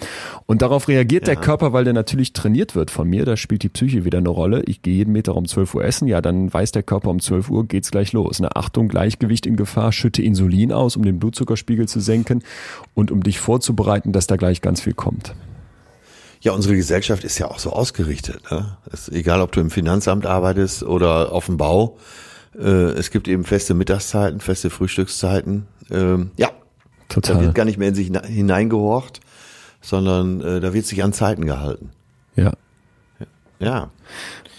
[0.45, 1.36] Und darauf reagiert ja.
[1.36, 3.23] der Körper, weil der natürlich trainiert wird von mir.
[3.23, 4.62] Da spielt die Psyche wieder eine Rolle.
[4.65, 6.10] Ich gehe jeden Meter um 12 Uhr essen.
[6.10, 8.41] Ja, dann weiß der Körper um 12 Uhr geht's gleich los.
[8.41, 12.44] Eine Achtung, Gleichgewicht in Gefahr, schütte Insulin aus, um den Blutzuckerspiegel zu senken
[12.94, 15.34] und um dich vorzubereiten, dass da gleich ganz viel kommt.
[16.41, 18.41] Ja, unsere Gesellschaft ist ja auch so ausgerichtet.
[18.52, 18.78] Ne?
[18.91, 21.98] Ist egal, ob du im Finanzamt arbeitest oder auf dem Bau.
[22.58, 25.67] Äh, es gibt eben feste Mittagszeiten, feste Frühstückszeiten.
[25.91, 26.50] Ähm, ja,
[27.10, 27.36] Total.
[27.36, 29.22] da wird gar nicht mehr in sich hineingehorcht,
[29.82, 31.91] sondern äh, da wird sich an Zeiten gehalten.
[32.36, 32.54] Ja.
[33.60, 33.91] Ja.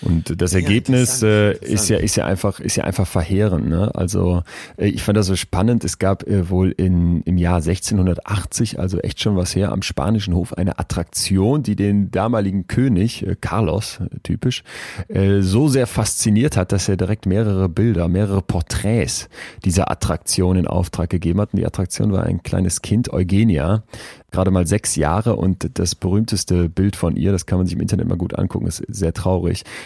[0.03, 3.69] Und das Ja, Ergebnis äh, ist ja ist ja einfach ist ja einfach verheerend.
[3.69, 3.91] Ne?
[3.95, 4.43] Also
[4.77, 5.85] äh, ich fand das so spannend.
[5.85, 10.35] Es gab äh, wohl in, im Jahr 1680, also echt schon was her, am spanischen
[10.35, 14.65] Hof eine Attraktion, die den damaligen König äh, Carlos äh, typisch
[15.09, 19.29] äh, so sehr fasziniert hat, dass er direkt mehrere Bilder, mehrere Porträts
[19.65, 21.53] dieser Attraktion in Auftrag gegeben hat.
[21.53, 23.85] Und die Attraktion war ein kleines Kind, Eugenia,
[24.33, 27.83] gerade mal sechs Jahre und das berühmteste Bild von ihr, das kann man sich im
[27.83, 29.42] Internet mal gut angucken, ist sehr traurig.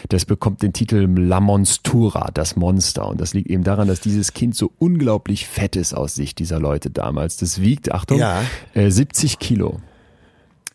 [0.09, 3.09] Das bekommt den Titel La Monstura, das Monster.
[3.09, 6.61] Und das liegt eben daran, dass dieses Kind so unglaublich fett ist aus Sicht dieser
[6.61, 7.37] Leute damals.
[7.37, 8.43] Das wiegt, Achtung, Ja.
[8.75, 9.81] äh, 70 Kilo.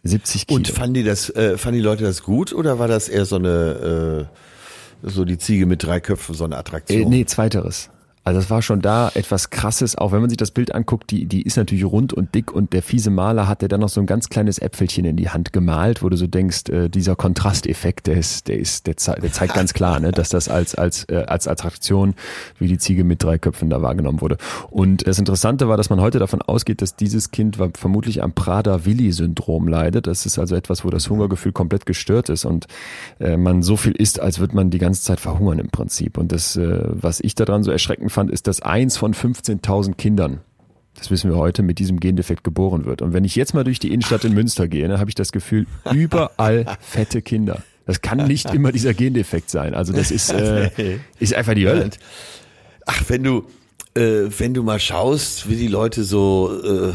[0.04, 0.58] 70 Kilo.
[0.58, 3.36] Und fanden die das, äh, fanden die Leute das gut oder war das eher so
[3.36, 4.28] eine,
[5.04, 7.02] äh, so die Ziege mit drei Köpfen, so eine Attraktion?
[7.02, 7.89] Äh, nee, zweiteres.
[8.23, 11.25] Also das war schon da etwas krasses, auch wenn man sich das Bild anguckt, die,
[11.25, 13.99] die ist natürlich rund und dick und der fiese Maler hat der dann noch so
[13.99, 18.05] ein ganz kleines Äpfelchen in die Hand gemalt, wo du so denkst, äh, dieser Kontrasteffekt,
[18.05, 21.05] der ist, der ist, der, zei- der zeigt ganz klar, ne, dass das als, als,
[21.05, 22.13] äh, als Attraktion
[22.60, 24.38] wie die Ziege mit drei Köpfen da wahrgenommen wurde.
[24.69, 29.67] Und das Interessante war, dass man heute davon ausgeht, dass dieses Kind vermutlich am Prader-Willi-Syndrom
[29.67, 30.05] leidet.
[30.05, 32.67] Das ist also etwas, wo das Hungergefühl komplett gestört ist und
[33.19, 36.19] äh, man so viel isst, als wird man die ganze Zeit verhungern im Prinzip.
[36.19, 40.41] Und das, äh, was ich daran so erschreckend fand, ist, dass eins von 15.000 Kindern,
[40.95, 43.02] das wissen wir heute, mit diesem Gendefekt geboren wird.
[43.02, 45.32] Und wenn ich jetzt mal durch die Innenstadt in Münster gehe, ne, habe ich das
[45.32, 47.63] Gefühl, überall fette Kinder.
[47.86, 49.74] Das kann nicht immer dieser Gendefekt sein.
[49.74, 50.69] Also das ist, äh,
[51.19, 51.89] ist einfach die Hölle.
[52.86, 53.45] Ach, wenn du,
[53.95, 56.93] äh, wenn du mal schaust, wie die Leute so äh,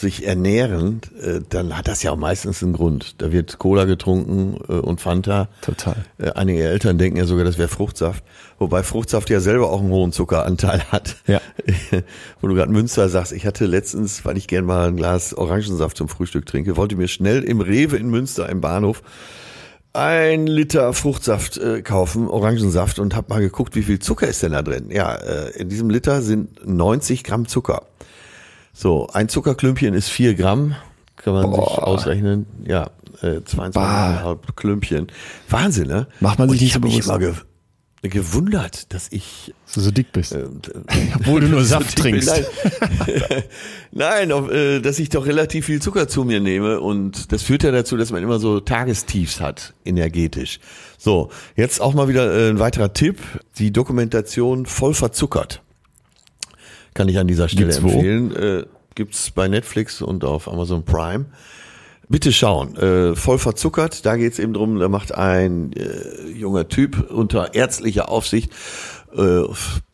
[0.00, 3.20] sich ernähren, äh, dann hat das ja auch meistens einen Grund.
[3.22, 5.48] Da wird Cola getrunken äh, und Fanta.
[5.60, 5.96] Total.
[6.18, 8.24] Äh, einige Eltern denken ja sogar, das wäre Fruchtsaft.
[8.58, 11.16] Wobei Fruchtsaft ja selber auch einen hohen Zuckeranteil hat.
[11.26, 11.40] Ja.
[12.40, 15.96] Wo du gerade Münster sagst, ich hatte letztens, weil ich gern mal ein Glas Orangensaft
[15.96, 19.02] zum Frühstück trinke, wollte mir schnell im Rewe in Münster im Bahnhof
[19.94, 24.50] ein Liter Fruchtsaft äh, kaufen, Orangensaft und hab mal geguckt, wie viel Zucker ist denn
[24.50, 24.90] da drin.
[24.90, 27.82] Ja, äh, in diesem Liter sind 90 Gramm Zucker.
[28.76, 30.74] So, ein Zuckerklümpchen ist vier Gramm,
[31.16, 31.86] kann man sich Boah.
[31.86, 32.44] ausrechnen.
[32.66, 32.90] Ja,
[33.22, 35.06] äh, 22,5 Klümpchen.
[35.48, 36.08] Wahnsinn, ne?
[36.20, 37.44] Macht man sich nicht ich so bewusst.
[38.02, 40.32] gewundert, dass ich Dass du so dick bist.
[40.32, 40.44] äh,
[41.14, 42.20] Obwohl du nur so Saft bin.
[42.20, 42.28] trinkst.
[42.28, 43.42] Nein,
[43.92, 47.62] Nein auf, äh, dass ich doch relativ viel Zucker zu mir nehme und das führt
[47.62, 50.58] ja dazu, dass man immer so Tagestiefs hat, energetisch.
[50.98, 53.20] So, jetzt auch mal wieder äh, ein weiterer Tipp,
[53.58, 55.62] die Dokumentation Voll verzuckert.
[56.94, 58.36] Kann ich an dieser Stelle Gibt's empfehlen.
[58.36, 61.26] Äh, gibt's bei Netflix und auf Amazon Prime.
[62.08, 67.10] Bitte schauen, äh, voll verzuckert, da geht's eben drum, da macht ein äh, junger Typ
[67.10, 68.52] unter ärztlicher Aufsicht,
[69.16, 69.42] äh,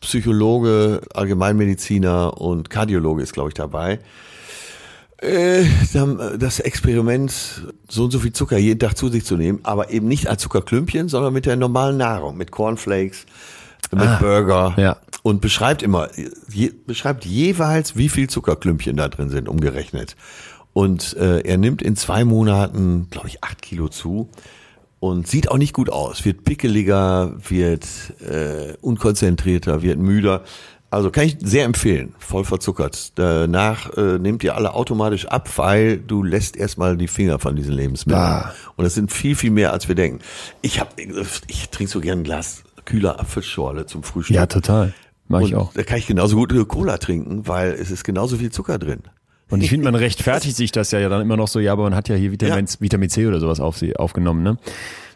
[0.00, 4.00] Psychologe, Allgemeinmediziner und Kardiologe ist, glaube ich, dabei.
[5.18, 5.64] Äh,
[6.38, 7.32] das Experiment,
[7.88, 10.42] so und so viel Zucker jeden Tag zu sich zu nehmen, aber eben nicht als
[10.42, 13.26] Zuckerklümpchen, sondern mit der normalen Nahrung, mit Cornflakes,
[13.92, 14.96] mit Ah, Burger ja.
[15.22, 16.08] und beschreibt immer,
[16.52, 20.16] je, beschreibt jeweils, wie viel Zuckerklümpchen da drin sind, umgerechnet.
[20.72, 24.28] Und äh, er nimmt in zwei Monaten, glaube ich, acht Kilo zu
[25.00, 26.24] und sieht auch nicht gut aus.
[26.24, 27.86] Wird pickeliger, wird
[28.20, 30.44] äh, unkonzentrierter, wird müder.
[30.92, 33.12] Also kann ich sehr empfehlen, voll verzuckert.
[33.16, 37.72] Danach äh, nehmt ihr alle automatisch ab, weil du lässt erstmal die Finger von diesen
[37.74, 38.22] Lebensmitteln.
[38.24, 38.52] Ah.
[38.76, 40.18] Und das sind viel, viel mehr, als wir denken.
[40.62, 40.94] Ich hab,
[41.46, 44.34] ich trinke so gern ein Glas kühler Apfelschorle zum Frühstück.
[44.36, 44.92] Ja, total.
[45.28, 45.72] Mach ich auch.
[45.74, 49.00] Da kann ich genauso gut Cola trinken, weil es ist genauso viel Zucker drin.
[49.48, 51.94] Und ich finde, man rechtfertigt sich das ja dann immer noch so, ja, aber man
[51.94, 52.72] hat ja hier Vitamin, Ja.
[52.80, 54.58] Vitamin C oder sowas auf, sie- aufgenommen, ne?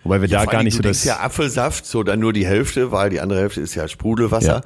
[0.04, 1.04] Wobei wir da vor gar nicht so denkst das.
[1.06, 4.62] ja Apfelsaft, so dann nur die Hälfte, weil die andere Hälfte ist ja Sprudelwasser.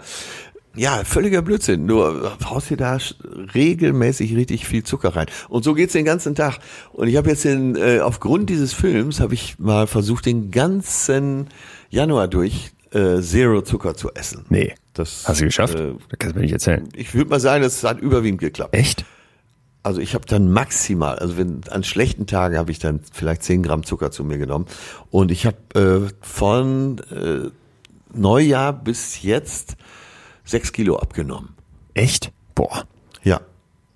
[0.76, 1.86] Ja, völliger Blödsinn.
[1.88, 2.04] Du
[2.44, 2.98] haust dir da
[3.54, 5.26] regelmäßig richtig viel Zucker rein.
[5.48, 6.58] Und so geht's den ganzen Tag.
[6.92, 11.48] Und ich habe jetzt den, äh, aufgrund dieses Films habe ich mal versucht, den ganzen
[11.90, 14.44] Januar durch äh, Zero Zucker zu essen.
[14.48, 14.74] Nee.
[14.94, 15.78] Das, Hast du geschafft?
[15.78, 16.88] Äh, das kannst du mir nicht erzählen.
[16.96, 18.74] ich würde mal sagen, das hat überwiegend geklappt.
[18.74, 19.04] Echt?
[19.84, 23.62] Also ich habe dann maximal, also wenn an schlechten Tagen habe ich dann vielleicht 10
[23.62, 24.66] Gramm Zucker zu mir genommen.
[25.10, 27.50] Und ich habe äh, von äh,
[28.12, 29.76] Neujahr bis jetzt
[30.44, 31.50] 6 Kilo abgenommen.
[31.94, 32.32] Echt?
[32.54, 32.84] Boah.
[33.22, 33.40] Ja.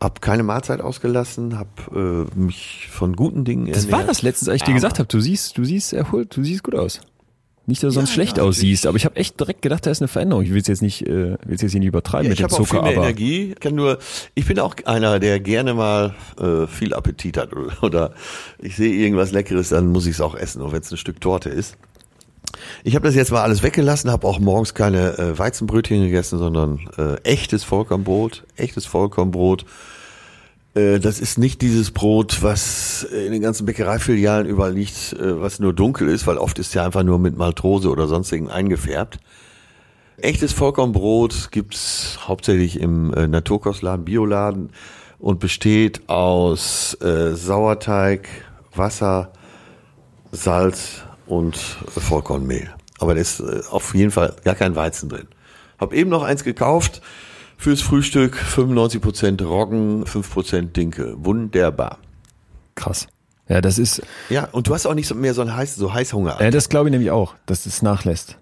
[0.01, 4.11] Hab keine Mahlzeit ausgelassen, hab äh, mich von guten Dingen Das war ernährt.
[4.11, 5.09] das letztens, als ich dir gesagt habe.
[5.09, 7.01] Du siehst, du siehst erholt, du siehst gut aus.
[7.67, 9.91] Nicht, dass du sonst Ja, schlecht ja, aussiehst, aber ich habe echt direkt gedacht, da
[9.91, 10.43] ist eine Veränderung.
[10.43, 12.55] Ich will es jetzt nicht, äh, will jetzt nicht übertreiben Ja, mit ich dem habe
[12.55, 13.53] auch viel Zucker, mehr aber Energie.
[13.53, 13.99] Ich kann nur,
[14.35, 18.15] ich bin auch einer, der gerne mal äh, viel Appetit hat oder, oder
[18.59, 21.21] ich sehe irgendwas Leckeres, dann muss ich es auch essen, auch wenn es ein Stück
[21.21, 21.77] Torte ist.
[22.85, 26.81] Ich habe das jetzt mal alles weggelassen, habe auch morgens keine äh, Weizenbrötchen gegessen, sondern
[26.99, 29.65] äh, echtes Vollkornbrot, echtes Vollkornbrot
[30.75, 35.73] das ist nicht dieses Brot, was in den ganzen Bäckereifilialen überall liegt, äh, was nur
[35.73, 39.19] dunkel ist, weil oft ist ja einfach nur mit Maltrose oder sonstigen eingefärbt.
[40.17, 44.71] Echtes Vollkornbrot gibt's hauptsächlich im äh, Naturkostladen, Bioladen
[45.19, 48.29] und besteht aus äh, Sauerteig,
[48.75, 49.33] Wasser,
[50.31, 52.71] Salz und Vollkornmehl.
[52.99, 55.29] Aber da ist äh, auf jeden Fall gar kein Weizen drin.
[55.79, 57.03] Hab eben noch eins gekauft
[57.63, 61.15] fürs Frühstück, 95% Roggen, 5% Dinkel.
[61.19, 61.99] Wunderbar.
[62.75, 63.07] Krass.
[63.49, 64.03] Ja, das ist.
[64.31, 66.39] Ja, und du hast auch nicht so mehr so einen heiß, so Heißhunger.
[66.41, 68.39] Ja, das glaube ich nämlich auch, dass es nachlässt.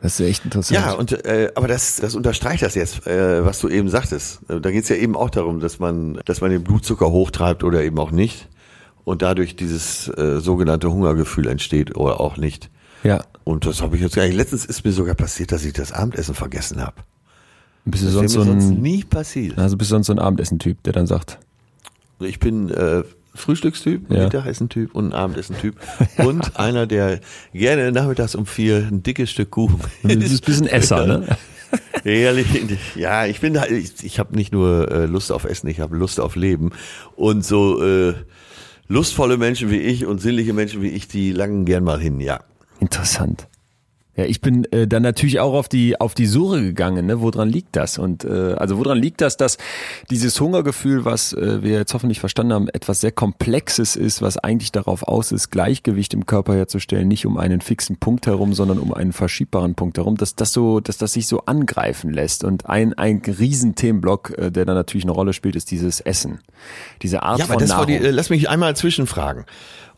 [0.00, 0.80] Das ist echt interessant.
[0.80, 4.40] Ja, und äh, aber das, das unterstreicht das jetzt, äh, was du eben sagtest.
[4.48, 7.98] Da geht's ja eben auch darum, dass man, dass man den Blutzucker hochtreibt oder eben
[7.98, 8.48] auch nicht.
[9.04, 12.70] Und dadurch dieses äh, sogenannte Hungergefühl entsteht oder auch nicht.
[13.02, 13.22] Ja.
[13.44, 14.34] Und das habe ich jetzt gar nicht.
[14.34, 16.96] Letztens ist mir sogar passiert, dass ich das Abendessen vergessen habe.
[17.84, 19.58] Bist du Das sonst so mir sonst ein, nie passiert.
[19.58, 21.38] also bist du sonst so ein Abendessen-Typ, der dann sagt,
[22.20, 23.02] Ich bin äh,
[23.34, 24.24] Frühstückstyp, Ja.
[24.24, 25.76] Mittagessen-Typ und ein Abendessen-Typ.
[26.18, 27.20] Und einer, der
[27.52, 31.36] gerne nachmittags um vier ein dickes Stück Kuchen du bist ein bisschen Esser, ne?
[32.04, 32.46] Ehrlich,
[32.96, 35.96] ja, ich bin, da- ich, ich habe nicht nur äh, Lust auf Essen, ich habe
[35.96, 36.70] Lust auf Leben.
[37.16, 38.14] Und so äh,
[38.88, 42.40] lustvolle Menschen wie ich und sinnliche Menschen wie ich, die langen gern mal hin, ja.
[42.80, 43.46] Interessant.
[44.14, 47.22] Ja, ich bin äh, dann natürlich auch auf die auf die Suche gegangen, ne?
[47.22, 47.96] Woran liegt das?
[47.96, 49.56] Und äh, also woran liegt das, dass
[50.10, 54.70] dieses Hungergefühl, was äh, wir jetzt hoffentlich verstanden haben, etwas sehr Komplexes ist, was eigentlich
[54.70, 58.92] darauf aus ist, Gleichgewicht im Körper herzustellen, nicht um einen fixen Punkt herum, sondern um
[58.92, 62.44] einen verschiebbaren Punkt herum, dass das so, dass das sich so angreifen lässt.
[62.44, 66.40] Und ein ein riesen Themenblock, äh, der da natürlich eine Rolle spielt, ist dieses Essen,
[67.00, 67.98] diese Art Ja, aber von das war Nahrung.
[67.98, 69.46] die, äh, lass mich einmal zwischenfragen.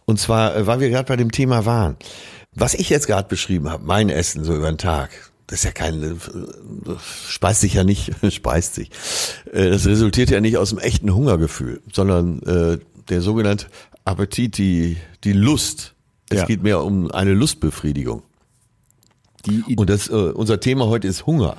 [0.06, 1.96] Und zwar, äh, weil wir gerade bei dem Thema waren.
[2.54, 5.10] Was ich jetzt gerade beschrieben habe, mein Essen so über den Tag,
[5.46, 6.14] das ist ja kein, äh,
[7.28, 8.90] speist sich ja nicht, speist sich.
[9.52, 13.66] Äh, Das resultiert ja nicht aus dem echten Hungergefühl, sondern äh, der sogenannte
[14.04, 15.94] Appetit, die, die Lust.
[16.30, 16.46] Es Ja.
[16.46, 18.22] geht mehr um eine Lustbefriedigung.
[19.46, 21.56] die Und das, äh, unser Thema heute ist Hunger.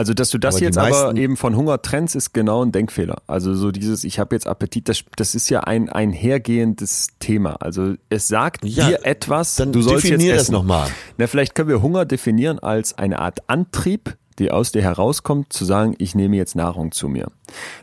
[0.00, 3.18] Also, dass du das Aber jetzt aber eben von Hunger trennst, ist genau ein Denkfehler.
[3.26, 7.56] Also so dieses, ich habe jetzt Appetit, das, das ist ja ein einhergehendes Thema.
[7.60, 10.52] Also es sagt Ja, dir etwas, dann du sollst definier jetzt das essen.
[10.52, 10.88] noch mal.
[11.18, 15.64] Na, vielleicht können wir Hunger definieren als eine Art Antrieb, die aus dir herauskommt, zu
[15.64, 17.30] sagen, ich nehme jetzt Nahrung zu mir.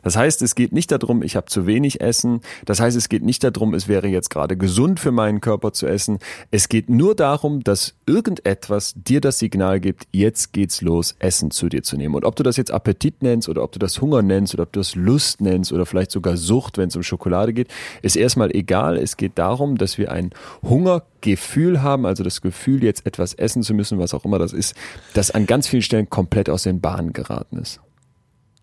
[0.03, 2.41] Das heißt, es geht nicht darum, ich habe zu wenig Essen.
[2.65, 5.87] Das heißt, es geht nicht darum, es wäre jetzt gerade gesund für meinen Körper zu
[5.87, 6.19] essen.
[6.51, 11.69] Es geht nur darum, dass irgendetwas dir das Signal gibt, jetzt geht's los, Essen zu
[11.69, 12.15] dir zu nehmen.
[12.15, 14.73] Und ob du das jetzt Appetit nennst oder ob du das Hunger nennst oder ob
[14.73, 17.67] du das Lust nennst oder vielleicht sogar Sucht, wenn es um Schokolade geht,
[18.01, 18.97] ist erstmal egal.
[18.97, 20.31] Es geht darum, dass wir ein
[20.63, 24.75] Hungergefühl haben, also das Gefühl, jetzt etwas essen zu müssen, was auch immer das ist,
[25.13, 27.79] das an ganz vielen Stellen komplett aus den Bahnen geraten ist.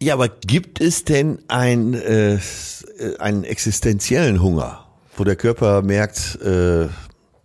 [0.02, 2.38] Ja, aber gibt es denn ein, äh,
[3.18, 6.88] einen existenziellen Hunger, wo der Körper merkt, äh,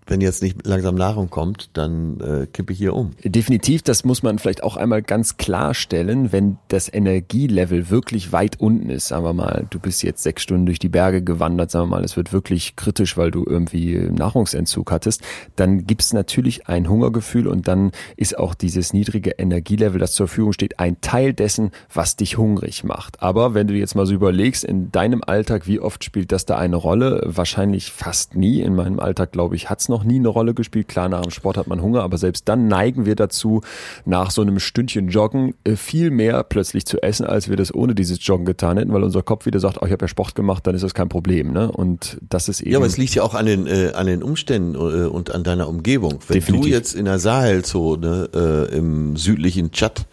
[0.09, 3.11] wenn jetzt nicht langsam Nahrung kommt, dann äh, kippe ich hier um?
[3.23, 8.89] Definitiv, das muss man vielleicht auch einmal ganz klarstellen, wenn das Energielevel wirklich weit unten
[8.89, 11.97] ist, sagen wir mal, du bist jetzt sechs Stunden durch die Berge gewandert, sagen wir
[11.97, 15.21] mal, es wird wirklich kritisch, weil du irgendwie Nahrungsentzug hattest,
[15.55, 20.27] dann gibt es natürlich ein Hungergefühl und dann ist auch dieses niedrige Energielevel, das zur
[20.27, 23.21] Verfügung steht, ein Teil dessen, was dich hungrig macht.
[23.21, 26.57] Aber wenn du jetzt mal so überlegst, in deinem Alltag, wie oft spielt das da
[26.57, 27.21] eine Rolle?
[27.25, 28.61] Wahrscheinlich fast nie.
[28.61, 30.88] In meinem Alltag, glaube ich, hat es noch nie eine Rolle gespielt.
[30.88, 33.62] Klar, nach dem Sport hat man Hunger, aber selbst dann neigen wir dazu,
[34.05, 37.95] nach so einem Stündchen Joggen äh, viel mehr plötzlich zu essen, als wir das ohne
[37.95, 40.65] dieses Joggen getan hätten, weil unser Kopf wieder sagt, oh, ich habe ja Sport gemacht,
[40.65, 41.51] dann ist das kein Problem.
[41.51, 41.69] Ne?
[41.69, 42.71] Und das ist eben...
[42.71, 45.43] Ja, aber es liegt ja auch an den, äh, an den Umständen äh, und an
[45.43, 46.19] deiner Umgebung.
[46.27, 46.65] Wenn Definitiv.
[46.65, 50.05] du jetzt in der Sahelzone äh, im südlichen Tschad,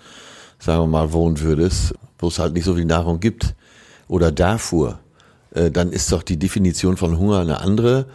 [0.58, 3.54] sagen wir mal, wohnen würdest, wo es halt nicht so viel Nahrung gibt,
[4.08, 4.98] oder Darfur,
[5.54, 8.06] äh, dann ist doch die Definition von Hunger eine andere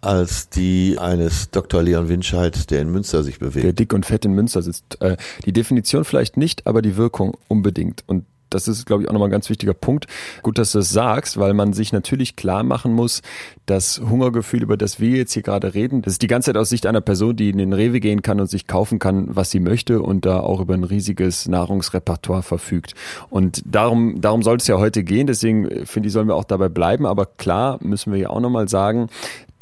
[0.00, 1.82] als die eines Dr.
[1.82, 3.78] Leon Winscheid, der in Münster sich der bewegt.
[3.78, 5.00] dick und fett in Münster sitzt.
[5.00, 8.04] Äh, die Definition vielleicht nicht, aber die Wirkung unbedingt.
[8.06, 10.06] Und das ist, glaube ich, auch nochmal ein ganz wichtiger Punkt.
[10.42, 13.22] Gut, dass du das sagst, weil man sich natürlich klar machen muss,
[13.66, 16.70] das Hungergefühl, über das wir jetzt hier gerade reden, das ist die ganze Zeit aus
[16.70, 19.60] Sicht einer Person, die in den Rewe gehen kann und sich kaufen kann, was sie
[19.60, 22.94] möchte und da auch über ein riesiges Nahrungsrepertoire verfügt.
[23.28, 25.26] Und darum, darum soll es ja heute gehen.
[25.26, 27.06] Deswegen äh, finde ich, sollen wir auch dabei bleiben.
[27.06, 29.08] Aber klar müssen wir ja auch nochmal sagen,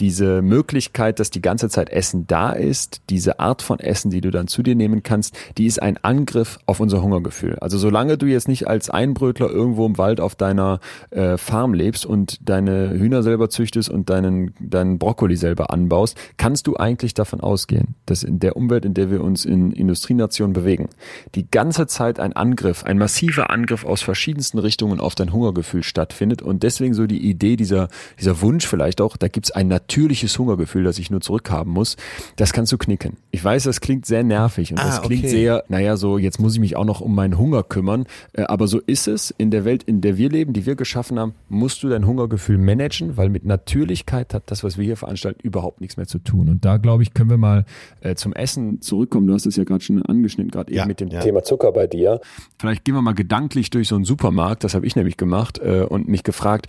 [0.00, 4.30] diese Möglichkeit, dass die ganze Zeit Essen da ist, diese Art von Essen, die du
[4.30, 7.58] dann zu dir nehmen kannst, die ist ein Angriff auf unser Hungergefühl.
[7.60, 10.80] Also solange du jetzt nicht als Einbrötler irgendwo im Wald auf deiner
[11.10, 16.66] äh, Farm lebst und deine Hühner selber züchtest und deinen, deinen Brokkoli selber anbaust, kannst
[16.66, 20.88] du eigentlich davon ausgehen, dass in der Umwelt, in der wir uns in Industrienationen bewegen,
[21.34, 26.42] die ganze Zeit ein Angriff, ein massiver Angriff aus verschiedensten Richtungen auf dein Hungergefühl stattfindet
[26.42, 30.82] und deswegen so die Idee, dieser, dieser Wunsch vielleicht auch, da gibt's ein natürliches Hungergefühl,
[30.82, 31.96] das ich nur zurückhaben muss,
[32.34, 33.18] das kannst du knicken.
[33.30, 35.30] Ich weiß, das klingt sehr nervig und ah, das klingt okay.
[35.30, 38.66] sehr, naja, so jetzt muss ich mich auch noch um meinen Hunger kümmern, äh, aber
[38.66, 41.84] so ist es in der Welt, in der wir leben, die wir geschaffen haben, musst
[41.84, 45.96] du dein Hungergefühl managen, weil mit Natürlichkeit hat das, was wir hier veranstalten, überhaupt nichts
[45.96, 46.48] mehr zu tun.
[46.48, 47.64] Und da, glaube ich, können wir mal
[48.00, 49.28] äh, zum Essen zurückkommen.
[49.28, 51.20] Du hast es ja gerade schon angeschnitten, gerade ja, eben mit dem ja.
[51.20, 52.20] Thema Zucker bei dir.
[52.58, 55.82] Vielleicht gehen wir mal gedanklich durch so einen Supermarkt, das habe ich nämlich gemacht äh,
[55.82, 56.66] und mich gefragt,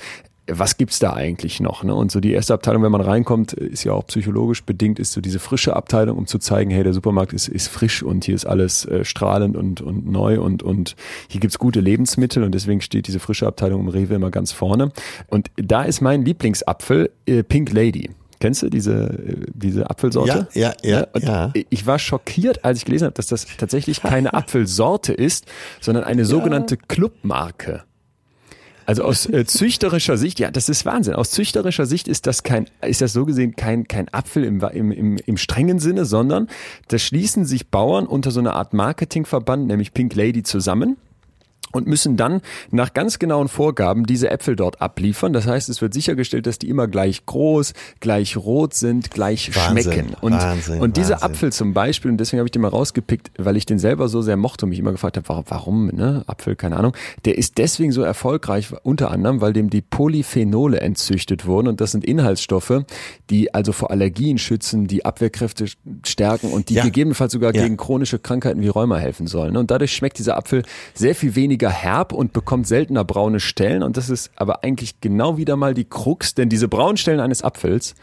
[0.47, 1.83] was gibt's da eigentlich noch?
[1.83, 1.93] Ne?
[1.93, 5.21] Und so die erste Abteilung, wenn man reinkommt, ist ja auch psychologisch bedingt, ist so
[5.21, 8.45] diese frische Abteilung, um zu zeigen, hey, der Supermarkt ist, ist frisch und hier ist
[8.45, 10.95] alles äh, strahlend und, und neu und, und
[11.27, 14.91] hier gibt's gute Lebensmittel und deswegen steht diese frische Abteilung im Rewe immer ganz vorne.
[15.27, 18.10] Und da ist mein Lieblingsapfel äh, Pink Lady.
[18.39, 20.47] Kennst du diese, äh, diese Apfelsorte?
[20.53, 21.53] Ja, ja, ja, ja.
[21.69, 25.45] Ich war schockiert, als ich gelesen habe, dass das tatsächlich keine Apfelsorte ist,
[25.81, 26.81] sondern eine sogenannte ja.
[26.88, 27.83] Clubmarke.
[28.88, 31.13] Also aus äh, züchterischer Sicht, ja, das ist Wahnsinn.
[31.13, 34.91] Aus züchterischer Sicht ist das kein, ist das so gesehen kein, kein Apfel im, im,
[34.93, 36.47] im, im strengen Sinne, sondern
[36.88, 40.95] da schließen sich Bauern unter so einer Art Marketingverband, nämlich Pink Lady, zusammen
[41.71, 45.34] und müssen dann nach ganz genauen Vorgaben diese Äpfel dort abliefern.
[45.34, 49.84] Das heißt, es wird sichergestellt, dass die immer gleich groß, gleich rot sind, gleich Wahnsinn,
[49.84, 50.15] schmecken.
[50.21, 51.32] Und, Wahnsinn, und dieser Wahnsinn.
[51.32, 54.21] Apfel zum Beispiel, und deswegen habe ich den mal rausgepickt, weil ich den selber so
[54.21, 56.23] sehr mochte und mich immer gefragt habe, warum, warum ne?
[56.27, 56.93] Apfel, keine Ahnung,
[57.25, 61.67] der ist deswegen so erfolgreich, unter anderem, weil dem die Polyphenole entzüchtet wurden.
[61.67, 62.84] Und das sind Inhaltsstoffe,
[63.30, 65.65] die also vor Allergien schützen, die Abwehrkräfte
[66.06, 66.84] stärken und die ja.
[66.84, 67.63] gegebenenfalls sogar ja.
[67.63, 69.58] gegen chronische Krankheiten wie Rheuma helfen sollen.
[69.58, 73.82] Und dadurch schmeckt dieser Apfel sehr viel weniger weniger herb und bekommt seltener braune Stellen.
[73.82, 77.43] Und das ist aber eigentlich genau wieder mal die Krux, denn diese braunen Stellen eines
[77.43, 77.96] Apfels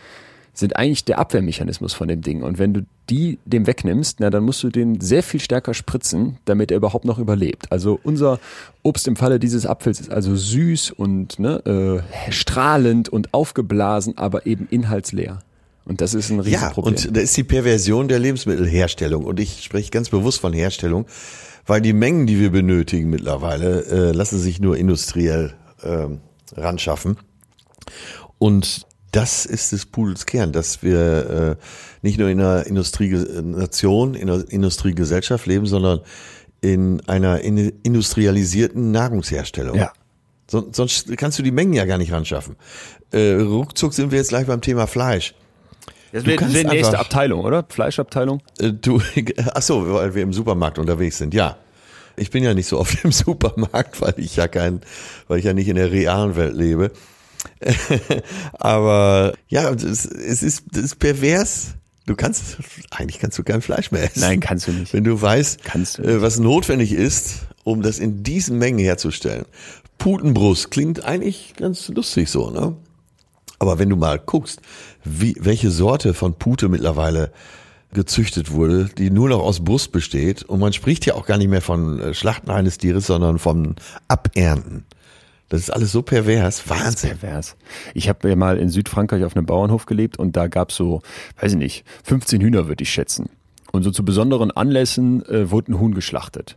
[0.53, 2.43] sind eigentlich der Abwehrmechanismus von dem Ding.
[2.43, 6.39] Und wenn du die dem wegnimmst, na, dann musst du den sehr viel stärker spritzen,
[6.47, 7.71] damit er überhaupt noch überlebt.
[7.71, 8.41] Also unser
[8.83, 14.47] Obst im Falle dieses Apfels ist also süß und ne, äh, strahlend und aufgeblasen, aber
[14.47, 15.43] eben inhaltsleer.
[15.87, 16.95] Und das ist ein Riesenproblem.
[16.97, 19.25] Ja, und da ist die Perversion der Lebensmittelherstellung.
[19.25, 21.05] Und ich spreche ganz bewusst von Herstellung
[21.67, 26.07] weil die Mengen, die wir benötigen mittlerweile, äh, lassen sich nur industriell äh,
[26.57, 27.17] ran schaffen.
[28.39, 31.65] Und das ist des Pudels Kern, dass wir äh,
[32.03, 36.01] nicht nur in einer Industrienation, in einer Industriegesellschaft leben, sondern
[36.61, 39.77] in einer industrialisierten Nahrungsherstellung.
[39.77, 39.93] Ja.
[40.51, 42.57] So, sonst kannst du die Mengen ja gar nicht ran schaffen.
[43.13, 45.35] Äh, ruckzuck sind wir jetzt gleich beim Thema Fleisch.
[46.15, 47.67] Das wäre die nächste Abteilung, oder?
[47.69, 48.41] Fleischabteilung?
[48.61, 49.03] Äh, du,
[49.55, 51.57] ach so, weil wir im Supermarkt unterwegs sind, ja.
[52.17, 54.83] Ich bin ja nicht so oft im Supermarkt, weil ich ja kein,
[55.27, 56.93] weil ich ja nicht in der realen Welt lebe.
[58.53, 61.75] Aber ja, es, es ist, es ist pervers.
[62.07, 62.59] Du kannst,
[62.91, 64.21] eigentlich kannst du kein Fleisch mehr essen.
[64.21, 64.93] Nein, kannst du nicht.
[64.93, 69.47] Wenn du weißt, kannst du äh, was notwendig ist, um das in diesen Mengen herzustellen.
[69.99, 72.77] Putenbrust klingt eigentlich ganz lustig so, ne?
[73.59, 74.61] Aber wenn du mal guckst,
[75.05, 77.33] wie, welche Sorte von Pute mittlerweile
[77.93, 80.43] gezüchtet wurde, die nur noch aus Brust besteht.
[80.43, 83.77] Und man spricht ja auch gar nicht mehr von äh, Schlachten eines Tieres, sondern vom
[84.09, 84.85] Abernten.
[85.49, 87.11] Das ist alles so pervers, Wahnsinn.
[87.11, 87.57] pervers.
[87.95, 91.03] Ich habe ja mal in Südfrankreich auf einem Bauernhof gelebt und da gab's so,
[91.41, 93.29] weiß ich nicht, 15 Hühner würde ich schätzen.
[93.71, 96.57] Und so zu besonderen Anlässen äh, wurde ein Huhn geschlachtet.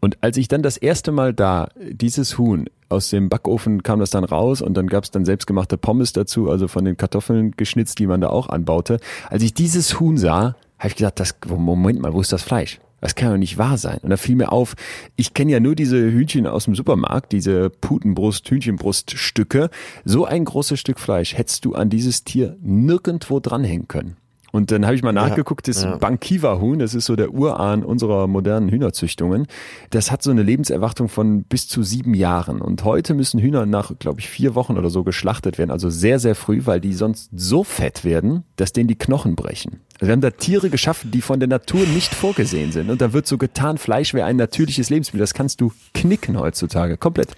[0.00, 4.10] Und als ich dann das erste Mal da dieses Huhn aus dem Backofen kam das
[4.10, 7.98] dann raus und dann gab es dann selbstgemachte Pommes dazu, also von den Kartoffeln geschnitzt,
[7.98, 9.00] die man da auch anbaute.
[9.28, 12.80] Als ich dieses Huhn sah, habe ich gesagt, das, Moment mal, wo ist das Fleisch?
[13.00, 13.98] Das kann doch nicht wahr sein.
[14.02, 14.74] Und da fiel mir auf,
[15.16, 19.70] ich kenne ja nur diese Hühnchen aus dem Supermarkt, diese Putenbrust, Hühnchenbruststücke.
[20.04, 24.16] So ein großes Stück Fleisch hättest du an dieses Tier nirgendwo dranhängen können.
[24.52, 25.96] Und dann habe ich mal nachgeguckt, das ja.
[25.96, 29.46] Bankiva-Huhn, das ist so der Urahn unserer modernen Hühnerzüchtungen,
[29.90, 32.60] das hat so eine Lebenserwartung von bis zu sieben Jahren.
[32.60, 36.18] Und heute müssen Hühner nach, glaube ich, vier Wochen oder so geschlachtet werden, also sehr,
[36.18, 39.80] sehr früh, weil die sonst so fett werden, dass denen die Knochen brechen.
[39.94, 42.90] Also wir haben da Tiere geschaffen, die von der Natur nicht vorgesehen sind.
[42.90, 45.20] Und da wird so getan, Fleisch wäre ein natürliches Lebensmittel.
[45.20, 47.28] Das kannst du knicken heutzutage, komplett.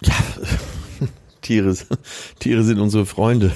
[0.00, 0.14] Ja,
[1.42, 1.74] Tiere,
[2.38, 3.52] Tiere sind unsere Freunde.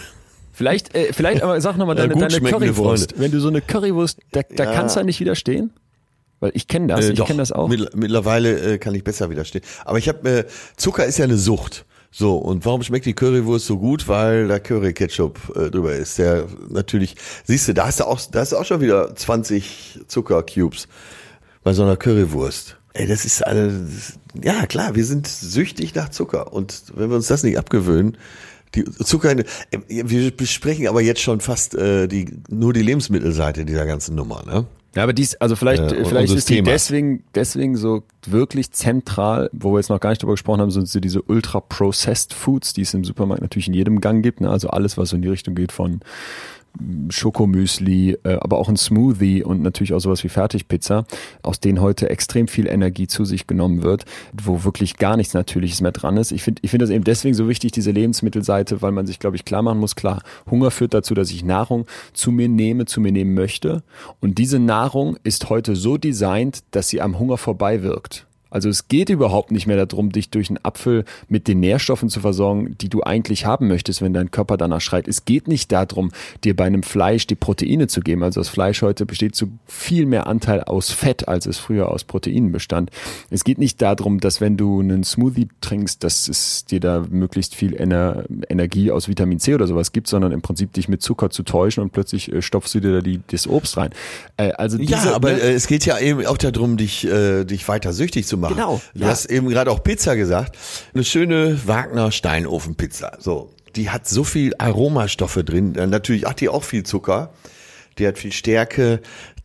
[0.61, 3.19] Vielleicht, äh, vielleicht aber sag nochmal deine, deine Currywurst.
[3.19, 4.73] Wenn du so eine Currywurst, da, da ja.
[4.75, 5.73] kannst du nicht widerstehen?
[6.39, 7.67] Weil ich kenne das, äh, ich kenne das auch.
[7.67, 9.65] Mittlerweile äh, kann ich besser widerstehen.
[9.87, 10.45] Aber ich habe, äh,
[10.77, 11.87] Zucker ist ja eine Sucht.
[12.11, 14.07] So, und warum schmeckt die Currywurst so gut?
[14.07, 16.19] Weil da Curry-Ketchup äh, drüber ist.
[16.19, 20.01] Der natürlich, siehst du, da hast du auch, da hast du auch schon wieder 20
[20.09, 20.89] Zuckercubes
[21.63, 22.77] bei so einer Currywurst.
[22.93, 23.89] Ey, das ist eine,
[24.43, 26.53] ja klar, wir sind süchtig nach Zucker.
[26.53, 28.19] Und wenn wir uns das nicht abgewöhnen,
[28.75, 29.45] die Zucker, äh,
[29.89, 34.67] wir besprechen aber jetzt schon fast äh, die, nur die Lebensmittelseite dieser ganzen Nummer, ne?
[34.97, 36.71] Ja, aber dies, also vielleicht, Äh, und vielleicht ist die Thema.
[36.73, 40.89] deswegen, deswegen so wirklich zentral, wo wir jetzt noch gar nicht drüber gesprochen haben, sind
[40.89, 44.51] so diese ultra processed Foods, die es im Supermarkt natürlich in jedem Gang gibt, ne?
[44.51, 46.01] Also alles, was so in die Richtung geht von
[47.09, 51.05] Schokomüsli, äh, aber auch ein Smoothie und natürlich auch sowas wie Fertigpizza,
[51.43, 55.81] aus denen heute extrem viel Energie zu sich genommen wird, wo wirklich gar nichts Natürliches
[55.81, 56.33] mehr dran ist.
[56.33, 59.37] Ich finde ich finde das eben deswegen so wichtig, diese Lebensmittelseite, weil man sich, glaube
[59.37, 63.01] ich, klar machen muss, klar, Hunger führt dazu, dass ich Nahrung zu mir nehme, zu
[63.01, 63.83] mir nehmen möchte.
[64.21, 68.27] Und diese Nahrung ist heute so designt, dass sie am Hunger vorbei wirkt.
[68.51, 72.21] Also es geht überhaupt nicht mehr darum, dich durch einen Apfel mit den Nährstoffen zu
[72.21, 75.09] versorgen, die du eigentlich haben möchtest, wenn dein Körper danach schreit.
[75.09, 76.11] Es geht nicht darum,
[76.45, 78.23] dir bei einem Fleisch die Proteine zu geben.
[78.23, 82.05] Also das Fleisch heute besteht zu viel mehr Anteil aus Fett, als es früher aus
[82.05, 82.91] Proteinen bestand.
[83.31, 87.55] Es geht nicht darum, dass wenn du einen Smoothie trinkst, dass es dir da möglichst
[87.55, 91.31] viel Ener Energie aus Vitamin C oder sowas gibt, sondern im Prinzip dich mit Zucker
[91.31, 93.91] zu täuschen und plötzlich äh, stopfst du dir da die, das Obst rein.
[94.37, 95.41] Äh, also Ja, diese, aber ne?
[95.41, 98.55] äh, es geht ja eben auch darum, dich, äh, dich weiter süchtig zu machen.
[98.55, 99.09] Genau, Du ja.
[99.09, 100.57] hast eben gerade auch Pizza gesagt.
[100.95, 103.19] Eine schöne Wagner Steinofenpizza.
[103.21, 105.75] So, die hat so viel Aromastoffe drin.
[105.75, 107.33] Äh, Natürlich hat die auch viel Zucker.
[107.99, 109.01] Die hat viel Stärke.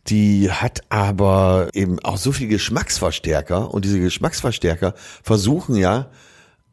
[0.08, 3.72] Die hat aber eben auch so viel Geschmacksverstärker.
[3.72, 6.10] Und diese Geschmacksverstärker versuchen ja,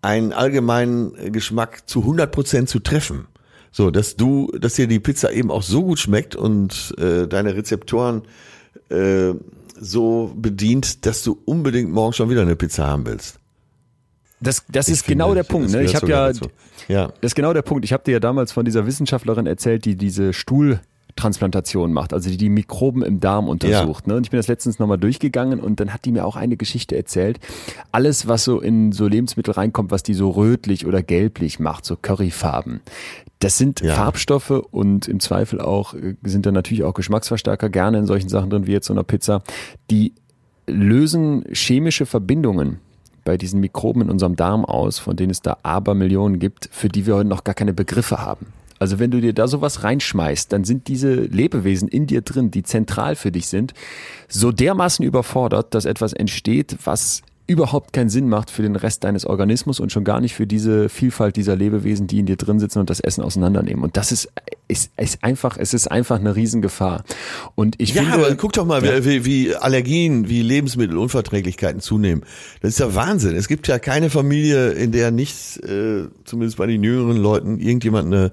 [0.02, 3.28] einen allgemeinen Geschmack zu 100 Prozent zu treffen.
[3.72, 7.56] So, dass du, dass dir die Pizza eben auch so gut schmeckt und äh, deine
[7.56, 8.22] Rezeptoren
[8.90, 9.34] äh,
[9.80, 13.40] so bedient, dass du unbedingt morgen schon wieder eine Pizza haben willst.
[14.40, 15.72] das, das Ich ist genau der Punkt.
[15.72, 15.84] Ne?
[15.84, 16.48] Ich habe ja, dazu.
[16.88, 17.08] Ja.
[17.22, 17.86] Das ist genau der Punkt.
[17.86, 20.34] Ich habe dir ja damals von dieser Wissenschaftlerin erzählt, die diese
[21.14, 24.08] Stuhltransplantation macht, also die die Mikroben im Darm untersucht.
[24.08, 24.16] Ne?
[24.16, 26.96] Und ich bin das letztens nochmal durchgegangen und dann hat die mir auch eine Geschichte
[26.96, 27.40] erzählt.
[27.92, 31.96] Alles, was so in so Lebensmittel reinkommt, was die so rötlich oder gelblich macht, so
[31.96, 32.82] Curryfarben,
[33.40, 33.94] das sind Ja.
[33.94, 38.50] Farbstoffe und im Zweifel auch äh, sind da natürlich auch Geschmacksverstärker gerne in solchen Sachen
[38.50, 39.44] drin, wie jetzt so einer Pizza,
[39.92, 40.14] die
[40.66, 42.80] lösen chemische Verbindungen
[43.26, 47.06] bei diesen Mikroben in unserem Darm aus, von denen es da Abermillionen gibt, für die
[47.06, 48.48] wir heute noch gar keine Begriffe haben.
[48.80, 52.64] Also wenn du dir da sowas reinschmeißt, dann sind diese Lebewesen in dir drin, die
[52.64, 53.74] zentral für dich sind,
[54.28, 57.22] so dermaßen überfordert, dass etwas entsteht, was
[57.54, 60.90] überhaupt keinen Sinn macht für den Rest deines Organismus und schon gar nicht für diese
[60.90, 63.84] Vielfalt dieser Lebewesen, die in dir drin sitzen und das Essen auseinandernehmen.
[63.84, 64.30] Und das ist,
[64.68, 67.04] ist, ist einfach, es ist einfach eine Riesengefahr.
[67.56, 72.24] Und ich Ja, finde, aber guck doch mal, wie, wie Allergien, wie Lebensmittelunverträglichkeiten zunehmen.
[72.62, 73.36] Das ist ja Wahnsinn.
[73.36, 78.08] Es gibt ja keine Familie, in der nicht, äh, zumindest bei den jüngeren Leuten, irgendjemand
[78.08, 78.32] eine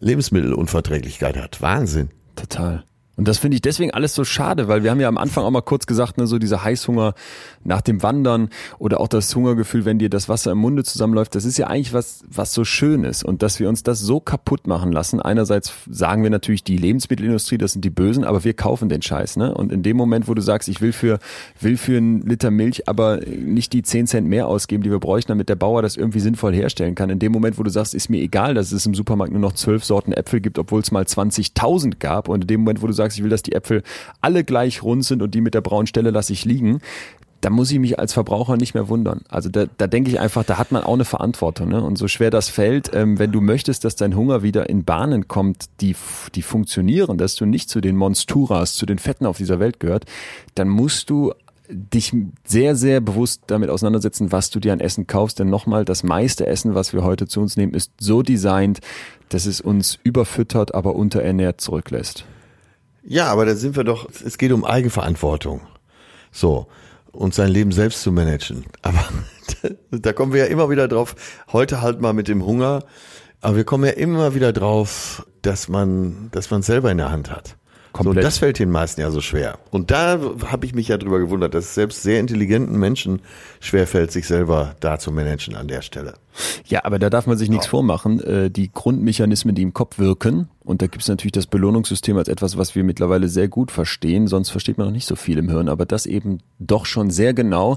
[0.00, 1.60] Lebensmittelunverträglichkeit hat.
[1.62, 2.08] Wahnsinn.
[2.36, 2.84] Total.
[3.16, 5.50] Und das finde ich deswegen alles so schade, weil wir haben ja am Anfang auch
[5.50, 7.14] mal kurz gesagt, ne, so dieser Heißhunger
[7.62, 8.48] nach dem Wandern
[8.78, 11.92] oder auch das Hungergefühl, wenn dir das Wasser im Munde zusammenläuft, das ist ja eigentlich
[11.92, 13.24] was, was so schön ist.
[13.24, 15.20] Und dass wir uns das so kaputt machen lassen.
[15.20, 19.36] Einerseits sagen wir natürlich, die Lebensmittelindustrie, das sind die Bösen, aber wir kaufen den Scheiß,
[19.36, 19.54] ne?
[19.54, 21.18] Und in dem Moment, wo du sagst, ich will für,
[21.60, 25.28] will für einen Liter Milch aber nicht die 10 Cent mehr ausgeben, die wir bräuchten,
[25.28, 27.10] damit der Bauer das irgendwie sinnvoll herstellen kann.
[27.10, 29.52] In dem Moment, wo du sagst, ist mir egal, dass es im Supermarkt nur noch
[29.52, 32.28] zwölf Sorten Äpfel gibt, obwohl es mal 20.000 gab.
[32.28, 33.82] Und in dem Moment, wo du sagst, ich will, dass die Äpfel
[34.20, 36.80] alle gleich rund sind und die mit der braunen Stelle lasse ich liegen,
[37.44, 39.20] da muss ich mich als Verbraucher nicht mehr wundern.
[39.28, 41.68] Also da, da denke ich einfach, da hat man auch eine Verantwortung.
[41.68, 41.82] Ne?
[41.82, 45.28] Und so schwer das fällt, ähm, wenn du möchtest, dass dein Hunger wieder in Bahnen
[45.28, 45.94] kommt, die,
[46.34, 50.06] die funktionieren, dass du nicht zu den Monsturas, zu den Fetten auf dieser Welt gehört,
[50.54, 51.34] dann musst du
[51.68, 55.38] dich sehr, sehr bewusst damit auseinandersetzen, was du dir an Essen kaufst.
[55.38, 58.80] Denn nochmal, das meiste Essen, was wir heute zu uns nehmen, ist so designt,
[59.28, 62.24] dass es uns überfüttert, aber unterernährt zurücklässt.
[63.06, 65.60] Ja, aber da sind wir doch, es geht um Eigenverantwortung.
[66.32, 66.66] So.
[67.12, 68.64] Und sein Leben selbst zu managen.
[68.82, 69.04] Aber
[69.90, 71.14] da kommen wir ja immer wieder drauf.
[71.52, 72.82] Heute halt mal mit dem Hunger.
[73.40, 77.30] Aber wir kommen ja immer wieder drauf, dass man, dass man selber in der Hand
[77.30, 77.56] hat.
[77.94, 78.24] So, und Komplett.
[78.24, 79.58] das fällt den meisten ja so schwer.
[79.70, 83.20] Und da habe ich mich ja drüber gewundert, dass es selbst sehr intelligenten Menschen
[83.60, 86.14] schwerfällt, sich selber da zu managen an der Stelle.
[86.66, 88.20] Ja, aber da darf man sich nichts vormachen.
[88.20, 92.26] Äh, Die Grundmechanismen, die im Kopf wirken, und da gibt es natürlich das Belohnungssystem als
[92.26, 95.48] etwas, was wir mittlerweile sehr gut verstehen, sonst versteht man noch nicht so viel im
[95.48, 97.76] Hirn, aber das eben doch schon sehr genau.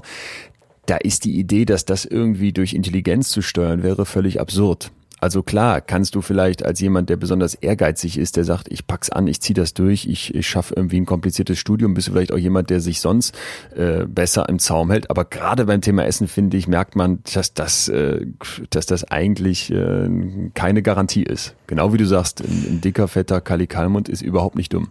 [0.86, 4.90] Da ist die Idee, dass das irgendwie durch Intelligenz zu steuern wäre, völlig absurd.
[5.20, 9.10] Also klar, kannst du vielleicht als jemand, der besonders ehrgeizig ist, der sagt, ich pack's
[9.10, 12.32] an, ich zieh das durch, ich, ich schaffe irgendwie ein kompliziertes Studium, bist du vielleicht
[12.32, 13.36] auch jemand, der sich sonst
[13.74, 15.10] äh, besser im Zaum hält.
[15.10, 18.26] Aber gerade beim Thema Essen, finde ich, merkt man, dass das, äh,
[18.70, 20.08] dass das eigentlich äh,
[20.54, 21.54] keine Garantie ist.
[21.66, 24.88] Genau wie du sagst, ein, ein dicker, fetter Kalikalmund ist überhaupt nicht dumm.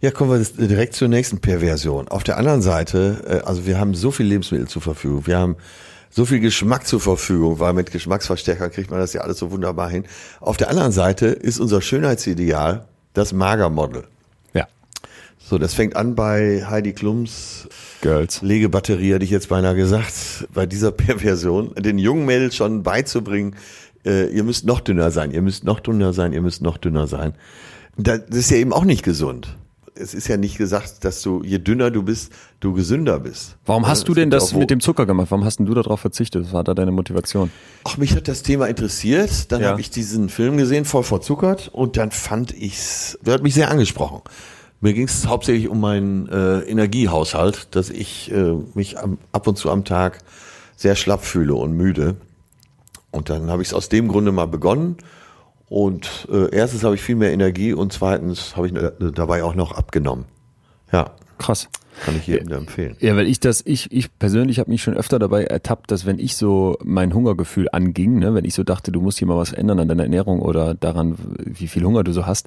[0.00, 2.08] Ja, kommen wir direkt zur nächsten Perversion.
[2.08, 5.26] Auf der anderen Seite, äh, also wir haben so viel Lebensmittel zur Verfügung.
[5.26, 5.56] Wir haben
[6.14, 9.90] so viel Geschmack zur Verfügung, weil mit Geschmacksverstärker kriegt man das ja alles so wunderbar
[9.90, 10.04] hin.
[10.40, 14.04] Auf der anderen Seite ist unser Schönheitsideal das Magermodel.
[14.52, 14.68] Ja.
[15.38, 17.68] So, das fängt an bei Heidi Klums
[18.00, 18.42] Girls.
[18.42, 23.56] Legebatterie, hätte ich jetzt beinahe gesagt, bei dieser Perversion, den jungen Mädels schon beizubringen,
[24.06, 27.08] äh, ihr müsst noch dünner sein, ihr müsst noch dünner sein, ihr müsst noch dünner
[27.08, 27.34] sein.
[27.96, 29.56] Das ist ja eben auch nicht gesund
[29.96, 33.56] es ist ja nicht gesagt, dass du, je dünner du bist, du gesünder bist.
[33.64, 35.30] Warum hast ja, du denn das mit dem Zucker gemacht?
[35.30, 36.46] Warum hast denn du darauf verzichtet?
[36.46, 37.50] Was war da deine Motivation?
[37.84, 39.52] Ach, mich hat das Thema interessiert.
[39.52, 39.68] Dann ja.
[39.68, 43.70] habe ich diesen Film gesehen, voll verzuckert, und dann fand ich's, der hat mich sehr
[43.70, 44.22] angesprochen.
[44.80, 49.56] Mir ging es hauptsächlich um meinen äh, Energiehaushalt, dass ich äh, mich am, ab und
[49.56, 50.18] zu am Tag
[50.76, 52.16] sehr schlapp fühle und müde.
[53.10, 54.96] Und dann habe ich es aus dem Grunde mal begonnen
[55.74, 59.56] und äh, erstens habe ich viel mehr Energie und zweitens habe ich äh, dabei auch
[59.56, 60.26] noch abgenommen.
[60.92, 61.10] Ja.
[61.36, 61.68] Krass.
[62.04, 62.96] Kann ich jedem empfehlen.
[63.00, 66.20] Ja, weil ich das, ich, ich persönlich habe mich schon öfter dabei ertappt, dass wenn
[66.20, 69.52] ich so mein Hungergefühl anging, ne, wenn ich so dachte, du musst hier mal was
[69.52, 72.46] ändern an deiner Ernährung oder daran, wie viel Hunger du so hast,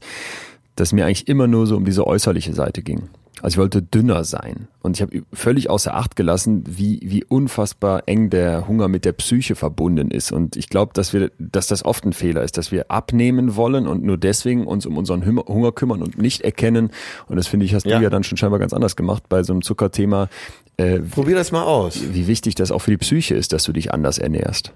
[0.77, 3.09] dass mir eigentlich immer nur so um diese äußerliche Seite ging.
[3.41, 4.67] Also ich wollte dünner sein.
[4.81, 9.11] Und ich habe völlig außer Acht gelassen, wie, wie unfassbar eng der Hunger mit der
[9.11, 10.31] Psyche verbunden ist.
[10.31, 13.87] Und ich glaube, dass wir, dass das oft ein Fehler ist, dass wir abnehmen wollen
[13.87, 16.91] und nur deswegen uns um unseren Hunger kümmern und nicht erkennen.
[17.27, 17.97] Und das finde ich, hast ja.
[17.97, 20.29] du ja dann schon scheinbar ganz anders gemacht bei so einem Zuckerthema.
[20.77, 22.01] Äh, Probier das mal aus.
[22.11, 24.73] Wie wichtig das auch für die Psyche ist, dass du dich anders ernährst.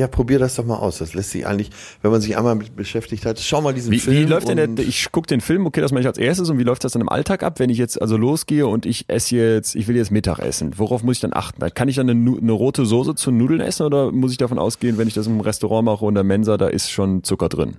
[0.00, 0.96] Ja, probier das doch mal aus.
[0.96, 1.68] Das lässt sich eigentlich,
[2.00, 4.16] wenn man sich einmal mit beschäftigt hat, schau mal diesen wie, Film.
[4.16, 6.58] Wie läuft denn der, ich gucke den Film, okay, das mache ich als erstes und
[6.58, 9.36] wie läuft das dann im Alltag ab, wenn ich jetzt also losgehe und ich esse
[9.36, 10.72] jetzt, ich will jetzt Mittag essen.
[10.78, 11.62] Worauf muss ich dann achten?
[11.74, 14.96] Kann ich dann eine, eine rote Soße zu Nudeln essen oder muss ich davon ausgehen,
[14.96, 17.76] wenn ich das im Restaurant mache und der Mensa, da ist schon Zucker drin?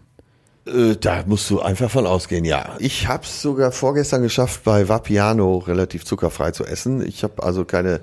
[0.67, 2.75] Äh, da musst du einfach von ausgehen, ja.
[2.77, 7.03] Ich habe es sogar vorgestern geschafft, bei Vapiano relativ zuckerfrei zu essen.
[7.03, 8.01] Ich habe also keine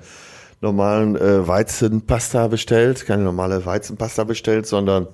[0.61, 5.07] normalen äh, Weizenpasta bestellt, keine normale Weizenpasta bestellt, sondern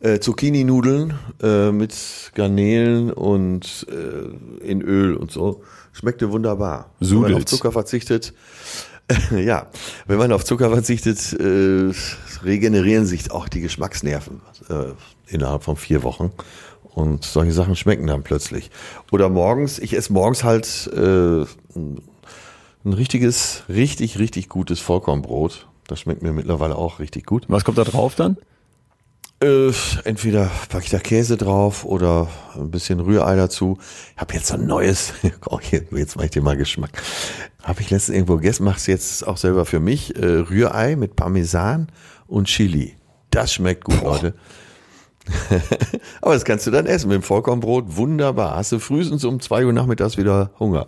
[0.00, 5.62] äh, Zucchini-Nudeln äh, mit Garnelen und äh, in Öl und so.
[5.92, 6.90] Schmeckte wunderbar.
[7.00, 7.24] Sudelt.
[7.24, 8.34] Wenn man auf Zucker verzichtet,
[9.36, 9.66] ja,
[10.06, 11.92] wenn man auf Zucker verzichtet, äh,
[12.44, 14.92] regenerieren sich auch die Geschmacksnerven äh,
[15.26, 16.32] innerhalb von vier Wochen.
[16.82, 18.70] Und solche Sachen schmecken dann plötzlich.
[19.12, 21.44] Oder morgens, ich esse morgens halt äh,
[22.84, 25.68] ein richtiges, richtig, richtig gutes Vollkornbrot.
[25.86, 27.44] Das schmeckt mir mittlerweile auch richtig gut.
[27.48, 28.36] Was kommt da drauf dann?
[29.42, 29.72] Äh,
[30.04, 33.78] entweder packe ich da Käse drauf oder ein bisschen Rührei dazu.
[34.14, 35.14] Ich habe jetzt so ein neues,
[35.46, 37.02] oh, jetzt mache ich dir mal Geschmack.
[37.62, 40.14] Habe ich letztens irgendwo gegessen, mache es jetzt auch selber für mich.
[40.14, 41.88] Äh, Rührei mit Parmesan
[42.26, 42.96] und Chili.
[43.30, 44.14] Das schmeckt gut, Boah.
[44.14, 44.34] Leute.
[46.20, 47.96] Aber das kannst du dann essen mit dem Vollkornbrot.
[47.96, 48.56] Wunderbar.
[48.56, 50.86] Hast du frühestens um zwei Uhr nachmittags wieder Hunger.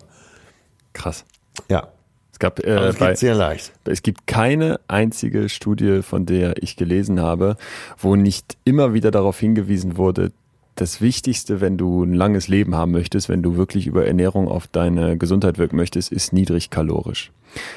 [0.93, 1.25] Krass.
[1.69, 1.89] Ja.
[2.33, 3.73] Es gab äh, es bei, sehr leicht.
[3.85, 7.57] Es gibt keine einzige Studie, von der ich gelesen habe,
[7.99, 10.33] wo nicht immer wieder darauf hingewiesen wurde,
[10.75, 14.67] das Wichtigste, wenn du ein langes Leben haben möchtest, wenn du wirklich über Ernährung auf
[14.67, 17.31] deine Gesundheit wirken möchtest, ist niedrig kalorisch.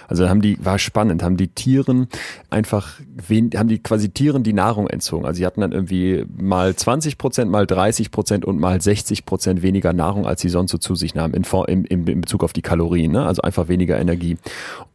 [0.07, 2.07] Also haben die, war spannend, haben die Tieren
[2.49, 5.25] einfach, haben die quasi Tieren die Nahrung entzogen.
[5.25, 9.61] Also sie hatten dann irgendwie mal 20 Prozent, mal 30 Prozent und mal 60 Prozent
[9.61, 12.61] weniger Nahrung, als sie sonst so zu sich nahmen, in, in, in Bezug auf die
[12.61, 13.25] Kalorien, ne?
[13.25, 14.37] also einfach weniger Energie.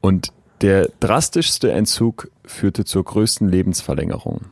[0.01, 0.33] Und
[0.63, 4.47] der drastischste Entzug führte zur größten Lebensverlängerung.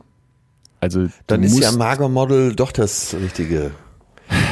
[0.81, 3.71] Also dann ist ja Magermodel doch das richtige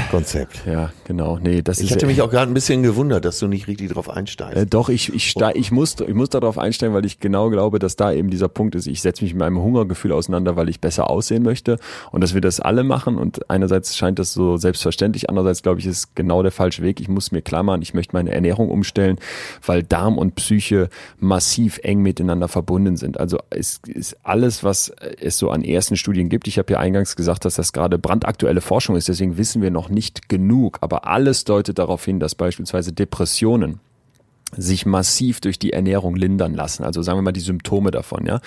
[0.09, 0.63] Konzept.
[0.65, 1.39] Ja, genau.
[1.41, 3.91] Nee, das ich ist hatte mich auch gerade ein bisschen gewundert, dass du nicht richtig
[3.91, 4.57] drauf einsteigst.
[4.57, 7.79] Äh, doch, ich, ich, steig, ich, muss, ich muss darauf einsteigen, weil ich genau glaube,
[7.79, 8.87] dass da eben dieser Punkt ist.
[8.87, 11.77] Ich setze mich mit meinem Hungergefühl auseinander, weil ich besser aussehen möchte
[12.11, 13.17] und dass wir das alle machen.
[13.17, 16.99] Und einerseits scheint das so selbstverständlich, andererseits glaube ich, ist genau der falsche Weg.
[16.99, 19.17] Ich muss mir klar machen, ich möchte meine Ernährung umstellen,
[19.65, 20.89] weil Darm und Psyche
[21.19, 23.19] massiv eng miteinander verbunden sind.
[23.19, 26.47] Also es ist alles, was es so an ersten Studien gibt.
[26.47, 29.07] Ich habe ja eingangs gesagt, dass das gerade brandaktuelle Forschung ist.
[29.07, 29.96] Deswegen wissen wir noch nicht
[30.27, 30.77] genug.
[30.81, 33.79] Aber alles deutet darauf hin, dass beispielsweise Depressionen
[34.55, 36.83] sich massiv durch die Ernährung lindern lassen.
[36.83, 38.39] Also sagen wir mal die Symptome davon, ja.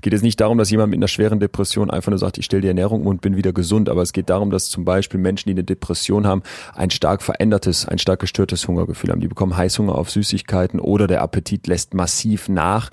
[0.00, 2.46] Es geht jetzt nicht darum, dass jemand mit einer schweren Depression einfach nur sagt, ich
[2.46, 5.20] stelle die Ernährung um und bin wieder gesund, aber es geht darum, dass zum Beispiel
[5.20, 6.42] Menschen, die eine Depression haben,
[6.74, 9.20] ein stark verändertes, ein stark gestörtes Hungergefühl haben.
[9.20, 12.88] Die bekommen Heißhunger auf Süßigkeiten oder der Appetit lässt massiv nach.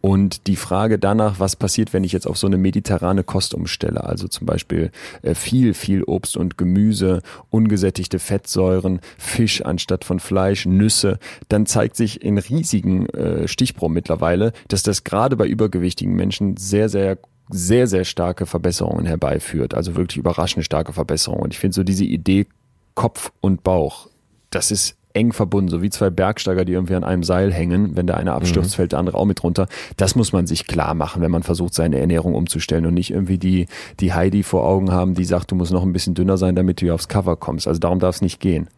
[0.00, 4.02] Und die Frage danach, was passiert, wenn ich jetzt auf so eine mediterrane Kost umstelle,
[4.02, 4.90] also zum Beispiel
[5.22, 11.94] äh, viel, viel Obst und Gemüse, ungesättigte Fettsäuren, Fisch anstatt von Fleisch, Nüsse, dann zeigt
[11.94, 17.18] sich in riesigen äh, Stichproben mittlerweile, dass das gerade bei übergewichtigen Menschen sehr, sehr
[17.50, 19.74] sehr, sehr starke Verbesserungen herbeiführt.
[19.74, 21.44] Also wirklich überraschend starke Verbesserungen.
[21.44, 22.46] Und ich finde so diese Idee
[22.94, 24.08] Kopf und Bauch,
[24.50, 27.96] das ist eng verbunden, so wie zwei Bergsteiger, die irgendwie an einem Seil hängen.
[27.96, 28.74] Wenn der eine abstürzt, mhm.
[28.74, 29.66] fällt der andere auch mit runter.
[29.96, 33.38] Das muss man sich klar machen, wenn man versucht, seine Ernährung umzustellen und nicht irgendwie
[33.38, 33.66] die,
[34.00, 36.80] die Heidi vor Augen haben, die sagt, du musst noch ein bisschen dünner sein, damit
[36.80, 37.66] du hier aufs Cover kommst.
[37.66, 38.68] Also darum darf es nicht gehen.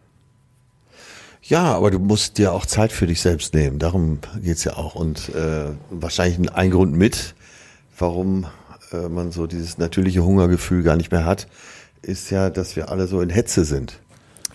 [1.43, 3.79] Ja, aber du musst dir auch Zeit für dich selbst nehmen.
[3.79, 4.95] Darum geht's ja auch.
[4.95, 7.35] Und äh, wahrscheinlich ein Grund mit,
[8.01, 8.47] warum
[8.93, 11.49] äh, man so dieses natürliche Hungergefühl gar nicht mehr hat,
[12.03, 14.01] ist ja, dass wir alle so in Hetze sind.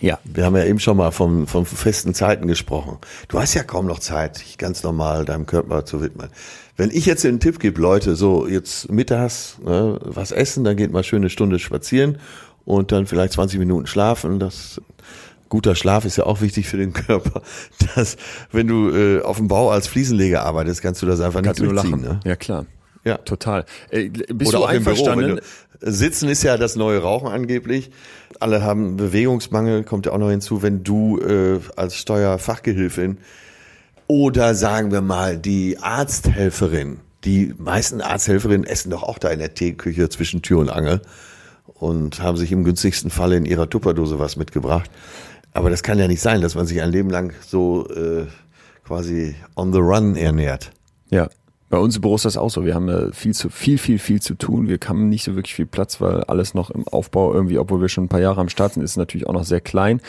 [0.00, 0.18] Ja.
[0.24, 2.98] Wir haben ja eben schon mal von, von festen Zeiten gesprochen.
[3.28, 6.28] Du hast ja kaum noch Zeit, dich ganz normal deinem Körper zu widmen.
[6.76, 10.92] Wenn ich jetzt den Tipp gebe, Leute, so jetzt mittags ne, was essen, dann geht
[10.92, 12.18] mal schön eine Stunde spazieren
[12.66, 14.80] und dann vielleicht 20 Minuten schlafen, das
[15.48, 17.40] guter Schlaf ist ja auch wichtig für den Körper,
[17.94, 18.16] dass
[18.52, 21.72] wenn du äh, auf dem Bau als Fliesenleger arbeitest, kannst du das einfach kannst nicht
[21.72, 22.02] durchziehen.
[22.02, 22.20] Ne?
[22.24, 22.66] Ja klar.
[23.06, 23.64] Ja, total.
[23.90, 25.24] Äh, bist Oder du auch einverstanden?
[25.24, 25.40] Im Büro,
[25.80, 27.92] du, Sitzen ist ja das neue Rauchen angeblich.
[28.40, 33.18] Alle haben Bewegungsmangel, kommt ja auch noch hinzu, wenn du äh, als Steuerfachgehilfin
[34.08, 39.54] oder sagen wir mal die Arzthelferin, die meisten Arzthelferinnen essen doch auch da in der
[39.54, 41.00] Teeküche zwischen Tür und Angel
[41.66, 44.90] und haben sich im günstigsten Falle in ihrer Tupperdose was mitgebracht.
[45.52, 48.26] Aber das kann ja nicht sein, dass man sich ein Leben lang so äh,
[48.84, 50.72] quasi on the run ernährt.
[51.08, 51.28] Ja,
[51.68, 52.64] bei uns im Büro ist das auch so.
[52.64, 54.68] Wir haben ja viel zu viel, viel, viel zu tun.
[54.68, 57.88] Wir haben nicht so wirklich viel Platz, weil alles noch im Aufbau irgendwie, obwohl wir
[57.88, 60.00] schon ein paar Jahre am Start sind, ist natürlich auch noch sehr klein.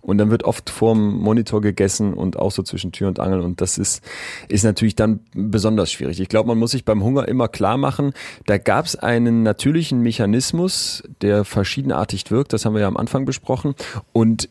[0.00, 3.40] Und dann wird oft vorm Monitor gegessen und auch so zwischen Tür und Angel.
[3.42, 4.02] Und das ist,
[4.48, 6.18] ist natürlich dann besonders schwierig.
[6.20, 8.12] Ich glaube, man muss sich beim Hunger immer klar machen,
[8.46, 12.52] da gab es einen natürlichen Mechanismus, der verschiedenartig wirkt.
[12.52, 13.74] Das haben wir ja am Anfang besprochen.
[14.12, 14.48] Und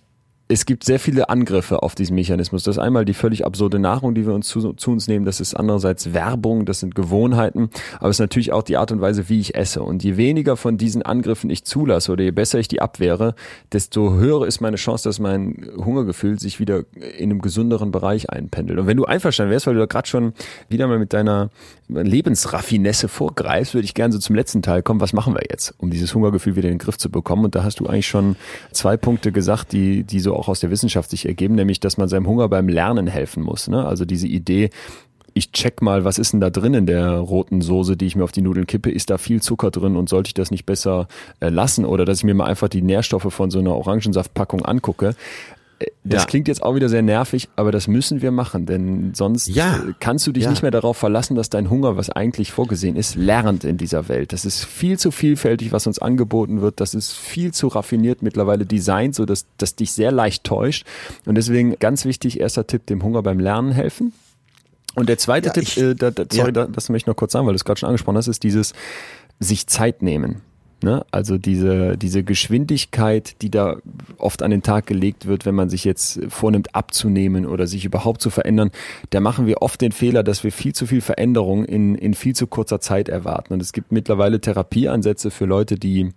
[0.53, 2.63] es gibt sehr viele Angriffe auf diesen Mechanismus.
[2.63, 5.25] Das ist einmal die völlig absurde Nahrung, die wir uns zu, zu, uns nehmen.
[5.25, 7.71] Das ist andererseits Werbung, das sind Gewohnheiten.
[7.97, 9.81] Aber es ist natürlich auch die Art und Weise, wie ich esse.
[9.81, 13.33] Und je weniger von diesen Angriffen ich zulasse oder je besser ich die abwehre,
[13.71, 16.83] desto höher ist meine Chance, dass mein Hungergefühl sich wieder
[17.17, 18.77] in einem gesünderen Bereich einpendelt.
[18.77, 20.33] Und wenn du einverstanden wärst, weil du da gerade schon
[20.69, 21.49] wieder mal mit deiner
[21.95, 25.01] Lebensraffinesse vorgreifst, würde ich gerne so zum letzten Teil kommen.
[25.01, 27.45] Was machen wir jetzt, um dieses Hungergefühl wieder in den Griff zu bekommen?
[27.45, 28.35] Und da hast du eigentlich schon
[28.71, 32.07] zwei Punkte gesagt, die, die so auch aus der Wissenschaft sich ergeben, nämlich, dass man
[32.07, 33.67] seinem Hunger beim Lernen helfen muss.
[33.67, 33.85] Ne?
[33.85, 34.69] Also diese Idee,
[35.33, 38.23] ich check mal, was ist denn da drin in der roten Soße, die ich mir
[38.23, 38.91] auf die Nudeln kippe?
[38.91, 41.07] Ist da viel Zucker drin und sollte ich das nicht besser
[41.39, 41.85] äh, lassen?
[41.85, 45.15] Oder dass ich mir mal einfach die Nährstoffe von so einer Orangensaftpackung angucke.
[46.03, 46.27] Das ja.
[46.27, 49.79] klingt jetzt auch wieder sehr nervig, aber das müssen wir machen, denn sonst ja.
[49.99, 50.49] kannst du dich ja.
[50.49, 54.33] nicht mehr darauf verlassen, dass dein Hunger, was eigentlich vorgesehen ist, lernt in dieser Welt.
[54.33, 56.81] Das ist viel zu vielfältig, was uns angeboten wird.
[56.81, 60.85] Das ist viel zu raffiniert mittlerweile designt, so dass das dich sehr leicht täuscht.
[61.25, 64.13] Und deswegen ganz wichtig, erster Tipp, dem Hunger beim Lernen helfen.
[64.95, 67.31] Und der zweite Tipp, ich, äh, da, da, sorry, da, das möchte ich noch kurz
[67.31, 68.73] sagen, weil du es gerade schon angesprochen hast, ist dieses
[69.39, 70.41] sich Zeit nehmen.
[70.83, 71.05] Ne?
[71.11, 73.77] Also diese, diese Geschwindigkeit, die da
[74.17, 78.21] oft an den Tag gelegt wird, wenn man sich jetzt vornimmt abzunehmen oder sich überhaupt
[78.21, 78.69] zu verändern,
[79.09, 82.35] da machen wir oft den Fehler, dass wir viel zu viel Veränderung in, in viel
[82.35, 83.53] zu kurzer Zeit erwarten.
[83.53, 86.11] Und es gibt mittlerweile Therapieansätze für Leute, die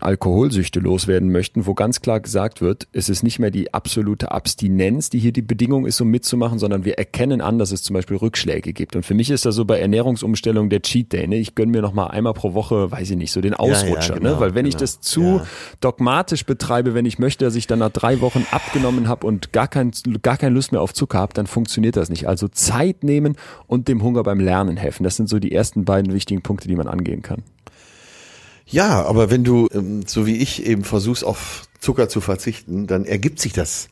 [0.00, 5.10] Alkoholsüchte loswerden möchten, wo ganz klar gesagt wird, es ist nicht mehr die absolute Abstinenz,
[5.10, 8.16] die hier die Bedingung ist, um mitzumachen, sondern wir erkennen an, dass es zum Beispiel
[8.16, 8.96] Rückschläge gibt.
[8.96, 11.28] Und für mich ist das so bei Ernährungsumstellung der Cheat Day.
[11.28, 11.36] Ne?
[11.36, 13.88] Ich gönne mir noch mal einmal pro Woche, weiß ich nicht, so den Ausrutscher.
[13.88, 13.99] Ja, ja.
[14.00, 14.40] Culture, ja, genau, ne?
[14.40, 14.68] Weil wenn genau.
[14.68, 15.46] ich das zu ja.
[15.80, 19.68] dogmatisch betreibe, wenn ich möchte, dass ich dann nach drei Wochen abgenommen habe und gar,
[19.68, 19.92] kein,
[20.22, 22.28] gar keine Lust mehr auf Zucker habe, dann funktioniert das nicht.
[22.28, 23.36] Also Zeit nehmen
[23.66, 25.04] und dem Hunger beim Lernen helfen.
[25.04, 27.42] Das sind so die ersten beiden wichtigen Punkte, die man angehen kann.
[28.66, 33.04] Ja, aber wenn du, ähm, so wie ich eben versuchst, auf Zucker zu verzichten, dann
[33.04, 33.88] ergibt sich das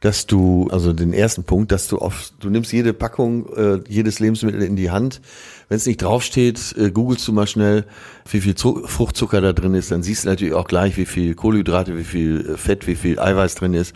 [0.00, 4.18] dass du, also den ersten Punkt, dass du auf, du nimmst jede Packung, äh, jedes
[4.18, 5.20] Lebensmittel in die Hand.
[5.68, 7.84] Wenn es nicht draufsteht, äh, googelst du mal schnell,
[8.28, 11.34] wie viel Zu Fruchtzucker da drin ist, dann siehst du natürlich auch gleich, wie viel
[11.34, 13.94] Kohlenhydrate, wie viel äh, Fett, wie viel Eiweiß drin ist.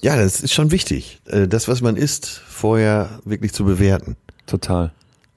[0.00, 4.16] Ja, das ist schon wichtig, äh, das, was man isst, vorher wirklich zu bewerten.
[4.46, 4.92] Total.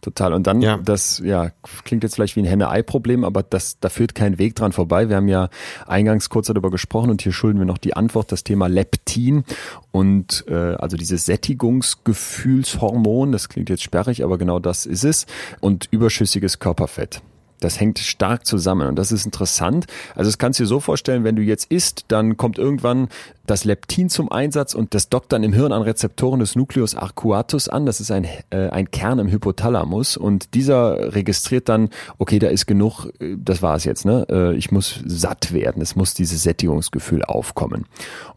[0.06, 0.34] Total.
[0.34, 0.78] Und dann, ja.
[0.78, 1.52] das ja,
[1.84, 5.10] klingt jetzt vielleicht wie ein Henne-Ei-Problem, aber das, da führt kein Weg dran vorbei.
[5.10, 5.50] Wir haben ja
[5.86, 9.44] eingangs kurz darüber gesprochen und hier schulden wir noch die Antwort, das Thema Leptin
[9.92, 15.26] und äh, also dieses Sättigungsgefühlshormon, das klingt jetzt sperrig, aber genau das ist es,
[15.60, 17.22] und überschüssiges Körperfett.
[17.62, 19.86] Das hängt stark zusammen und das ist interessant.
[20.14, 23.08] Also es kannst du dir so vorstellen, wenn du jetzt isst, dann kommt irgendwann
[23.46, 27.70] das Leptin zum Einsatz und das dockt dann im Hirn an Rezeptoren des Nucleus arcuatus
[27.70, 27.86] an.
[27.86, 32.66] Das ist ein, äh, ein Kern im Hypothalamus und dieser registriert dann, okay, da ist
[32.66, 34.26] genug, äh, das war es jetzt, ne?
[34.30, 37.86] Äh, ich muss satt werden, es muss dieses Sättigungsgefühl aufkommen.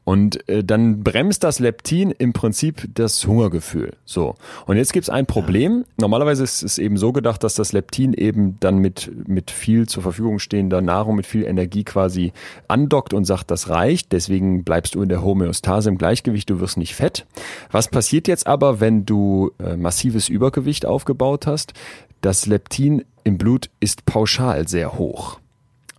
[0.08, 3.92] Und äh, dann bremst das Leptin im Prinzip das Hungergefühl.
[4.06, 4.36] So.
[4.64, 5.84] Und jetzt gibt's ein Problem.
[5.98, 10.02] Normalerweise ist es eben so gedacht, dass das Leptin eben dann mit, mit viel zur
[10.02, 12.32] Verfügung stehender Nahrung, mit viel Energie quasi
[12.68, 14.12] andockt und sagt, das reicht.
[14.12, 17.26] Deswegen bleibst du du in der Homöostase im Gleichgewicht, du wirst nicht fett.
[17.70, 21.72] Was passiert jetzt aber, wenn du äh, massives Übergewicht aufgebaut hast?
[22.20, 25.38] Das Leptin im Blut ist pauschal sehr hoch.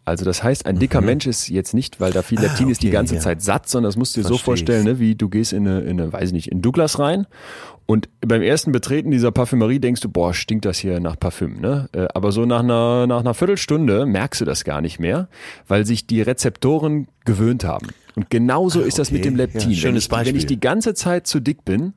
[0.06, 1.08] Also das heißt, ein dicker mhm.
[1.08, 3.22] Mensch ist jetzt nicht, weil da viel Leptin ah, okay, ist, die ganze ja.
[3.22, 5.68] Zeit satt, sondern das musst du dir Versteh so vorstellen, ne, wie du gehst in
[5.68, 7.28] eine, in eine, weiß ich nicht, in Douglas rein
[7.90, 11.90] und beim ersten Betreten dieser Parfümerie denkst du, boah, stinkt das hier nach Parfüm, ne?
[11.92, 15.28] Äh, aber so nach einer, nach einer Viertelstunde merkst du das gar nicht mehr,
[15.68, 17.88] weil sich die Rezeptoren gewöhnt haben.
[18.20, 19.72] Und genauso ah, ist das mit dem Leptin.
[19.72, 21.94] Ja, schönes wenn, ich, wenn ich die ganze Zeit zu dick bin,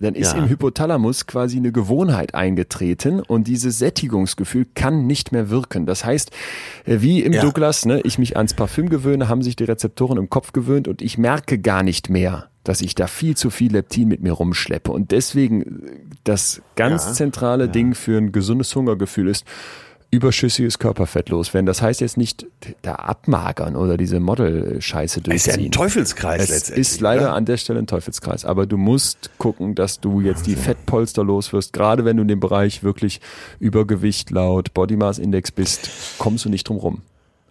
[0.00, 0.38] dann ist ja.
[0.38, 5.84] im Hypothalamus quasi eine Gewohnheit eingetreten und dieses Sättigungsgefühl kann nicht mehr wirken.
[5.84, 6.30] Das heißt,
[6.86, 7.42] äh, wie im ja.
[7.42, 11.02] Douglas, ne, ich mich ans Parfüm gewöhne, haben sich die Rezeptoren im Kopf gewöhnt und
[11.02, 14.90] ich merke gar nicht mehr, dass ich da viel zu viel Leptin mit mir rumschleppe.
[14.90, 15.66] Und deswegen äh,
[16.24, 17.12] das ganz ja.
[17.12, 19.44] zentrale Ding für ein gesundes Hungergefühl ist,
[20.12, 21.64] überschüssiges Körperfett loswerden.
[21.64, 22.46] Das heißt jetzt nicht
[22.82, 25.36] da abmagern oder diese Model-Scheiße durchziehen.
[25.36, 26.80] Es ist ja ein Teufelskreis es letztendlich.
[26.86, 27.34] ist leider oder?
[27.34, 28.44] an der Stelle ein Teufelskreis.
[28.44, 31.72] Aber du musst gucken, dass du jetzt die Fettpolster loswirst.
[31.72, 33.22] Gerade wenn du in dem Bereich wirklich
[33.58, 35.88] Übergewicht laut Body Mass Index bist,
[36.18, 37.00] kommst du nicht drum rum.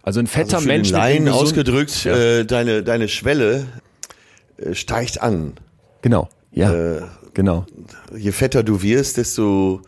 [0.04, 0.90] Also ein fetter also für Mensch.
[0.90, 2.16] Den Laien ausgedrückt, ja.
[2.16, 3.66] äh, deine, deine Schwelle
[4.58, 5.54] äh, steigt an.
[6.04, 6.72] Genau, ja.
[6.72, 7.02] Äh,
[7.34, 7.66] genau.
[8.16, 9.82] Je fetter du wirst, desto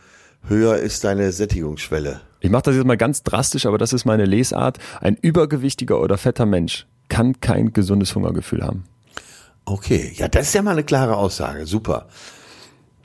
[0.48, 2.22] höher ist deine Sättigungsschwelle.
[2.44, 4.78] Ich mache das jetzt mal ganz drastisch, aber das ist meine Lesart.
[5.00, 8.84] Ein übergewichtiger oder fetter Mensch kann kein gesundes Hungergefühl haben.
[9.64, 11.66] Okay, ja, das ist ja mal eine klare Aussage.
[11.66, 12.08] Super.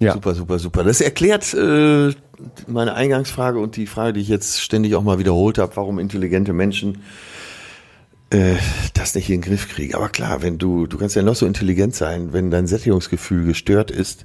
[0.01, 0.12] Ja.
[0.12, 0.82] Super, super, super.
[0.82, 2.12] Das erklärt äh,
[2.66, 6.53] meine Eingangsfrage und die Frage, die ich jetzt ständig auch mal wiederholt habe, warum intelligente
[6.53, 7.03] Menschen
[8.30, 8.57] äh,
[8.95, 9.95] das nicht in den Griff kriegen.
[9.95, 13.93] Aber klar, wenn du, du kannst ja noch so intelligent sein, wenn dein Sättigungsgefühl gestört
[13.93, 14.24] ist,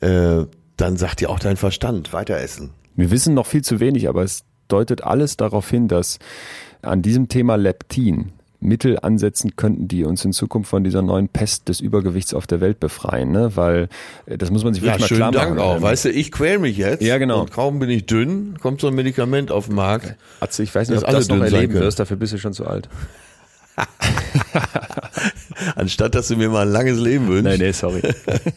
[0.00, 0.44] äh,
[0.76, 2.74] dann sagt dir auch dein Verstand, weiter essen.
[2.96, 6.18] Wir wissen noch viel zu wenig, aber es deutet alles darauf hin, dass
[6.82, 8.32] an diesem Thema Leptin
[8.62, 12.60] Mittel ansetzen könnten, die uns in Zukunft von dieser neuen Pest des Übergewichts auf der
[12.60, 13.56] Welt befreien, ne?
[13.56, 13.88] Weil
[14.26, 15.78] äh, das muss man sich wirklich ja, mal klar Dank machen.
[15.78, 15.82] Auch.
[15.82, 17.02] Weißt du, ich quäl mich jetzt.
[17.02, 17.40] Ja, genau.
[17.40, 20.16] Und kaum bin ich dünn, kommt so ein Medikament auf den Markt.
[20.40, 22.66] Atze, ich weiß nicht, ob du das noch erleben wirst, dafür bist du schon zu
[22.66, 22.88] alt.
[25.76, 27.44] Anstatt dass du mir mal ein langes Leben wünschst.
[27.44, 28.02] Nein, nee, sorry.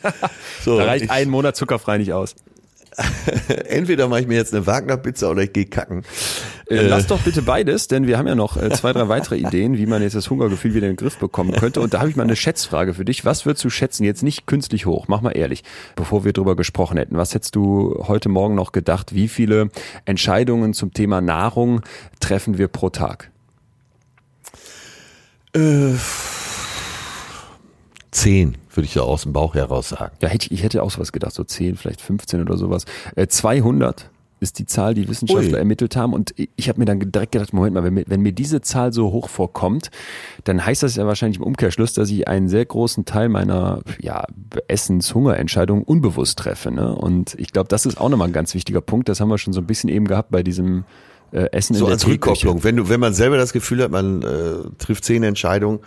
[0.63, 2.36] so, da reicht ein Monat zuckerfrei nicht aus.
[3.67, 6.03] Entweder mache ich mir jetzt eine Wagner-Pizza oder ich gehe kacken.
[6.69, 9.37] Äh, äh, lass doch bitte beides, denn wir haben ja noch äh, zwei, drei weitere
[9.37, 11.81] Ideen, wie man jetzt das Hungergefühl wieder in den Griff bekommen könnte.
[11.81, 13.25] Und da habe ich mal eine Schätzfrage für dich.
[13.25, 14.03] Was würdest du schätzen?
[14.03, 15.63] Jetzt nicht künstlich hoch, mach mal ehrlich,
[15.95, 17.17] bevor wir drüber gesprochen hätten.
[17.17, 19.13] Was hättest du heute Morgen noch gedacht?
[19.13, 19.69] Wie viele
[20.05, 21.81] Entscheidungen zum Thema Nahrung
[22.19, 23.31] treffen wir pro Tag?
[25.53, 25.93] Äh,
[28.16, 30.16] zehn würde ich ja aus dem Bauch heraus sagen.
[30.22, 32.86] Ja, ich hätte auch sowas gedacht, so 10, vielleicht 15 oder sowas.
[33.16, 34.09] Äh, 200
[34.39, 35.59] ist die Zahl, die Wissenschaftler Ui.
[35.59, 36.13] ermittelt haben.
[36.13, 38.91] Und ich habe mir dann direkt gedacht, Moment mal, wenn mir, wenn mir diese Zahl
[38.93, 39.91] so hoch vorkommt,
[40.43, 44.26] dann heißt das ja wahrscheinlich im Umkehrschluss, dass ich einen sehr großen Teil meiner ja,
[44.68, 46.72] Essens-Hungerentscheidungen unbewusst treffe.
[46.72, 46.93] Ne?
[46.95, 49.09] Und ich glaube, das ist auch nochmal ein ganz wichtiger Punkt.
[49.09, 50.84] Das haben wir schon so ein bisschen eben gehabt bei diesem
[51.32, 52.63] äh, Essen so in der als Rückkopplung.
[52.63, 55.80] Wenn du, wenn man selber das Gefühl hat, man äh, trifft zehn Entscheidungen,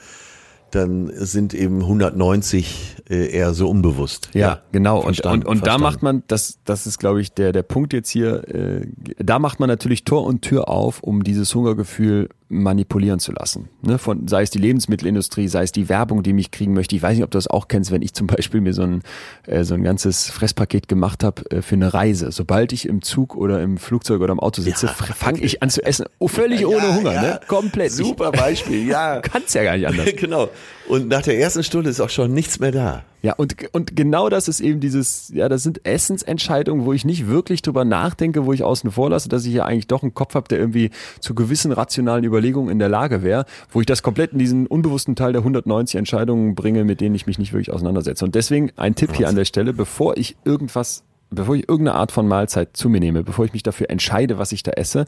[0.71, 4.31] dann sind eben 190 äh, eher so unbewusst.
[4.35, 5.01] Ja, ja genau.
[5.01, 8.11] Und, und, und da macht man, das, das ist, glaube ich, der, der Punkt jetzt
[8.11, 8.87] hier, äh,
[9.19, 13.69] da macht man natürlich Tor und Tür auf, um dieses Hungergefühl manipulieren zu lassen.
[13.83, 13.99] Ne?
[13.99, 16.97] Von, sei es die Lebensmittelindustrie, sei es die Werbung, die mich kriegen möchte.
[16.97, 19.03] Ich weiß nicht, ob du das auch kennst, wenn ich zum Beispiel mir so ein,
[19.47, 22.33] äh, so ein ganzes Fresspaket gemacht habe äh, für eine Reise.
[22.33, 25.71] Sobald ich im Zug oder im Flugzeug oder im Auto sitze, ja, fange ich an
[25.71, 26.07] zu essen.
[26.19, 27.23] Oh, völlig ohne ja, Hunger, ja.
[27.23, 27.41] ne?
[27.47, 27.93] Komplett.
[27.93, 29.21] Super Beispiel, ja.
[29.23, 30.09] Kannst ja gar nicht anders.
[30.17, 30.49] genau.
[30.89, 33.05] Und nach der ersten Stunde ist auch schon nichts mehr da.
[33.21, 37.27] Ja, und, und genau das ist eben dieses, ja, das sind Essensentscheidungen, wo ich nicht
[37.29, 40.35] wirklich drüber nachdenke, wo ich außen vor lasse, dass ich ja eigentlich doch einen Kopf
[40.35, 44.33] habe, der irgendwie zu gewissen rationalen Überlegungen in der Lage wäre, wo ich das komplett
[44.33, 48.25] in diesen unbewussten Teil der 190 Entscheidungen bringe, mit denen ich mich nicht wirklich auseinandersetze.
[48.25, 52.11] Und deswegen ein Tipp hier an der Stelle, bevor ich irgendwas bevor ich irgendeine Art
[52.11, 55.05] von Mahlzeit zu mir nehme, bevor ich mich dafür entscheide, was ich da esse,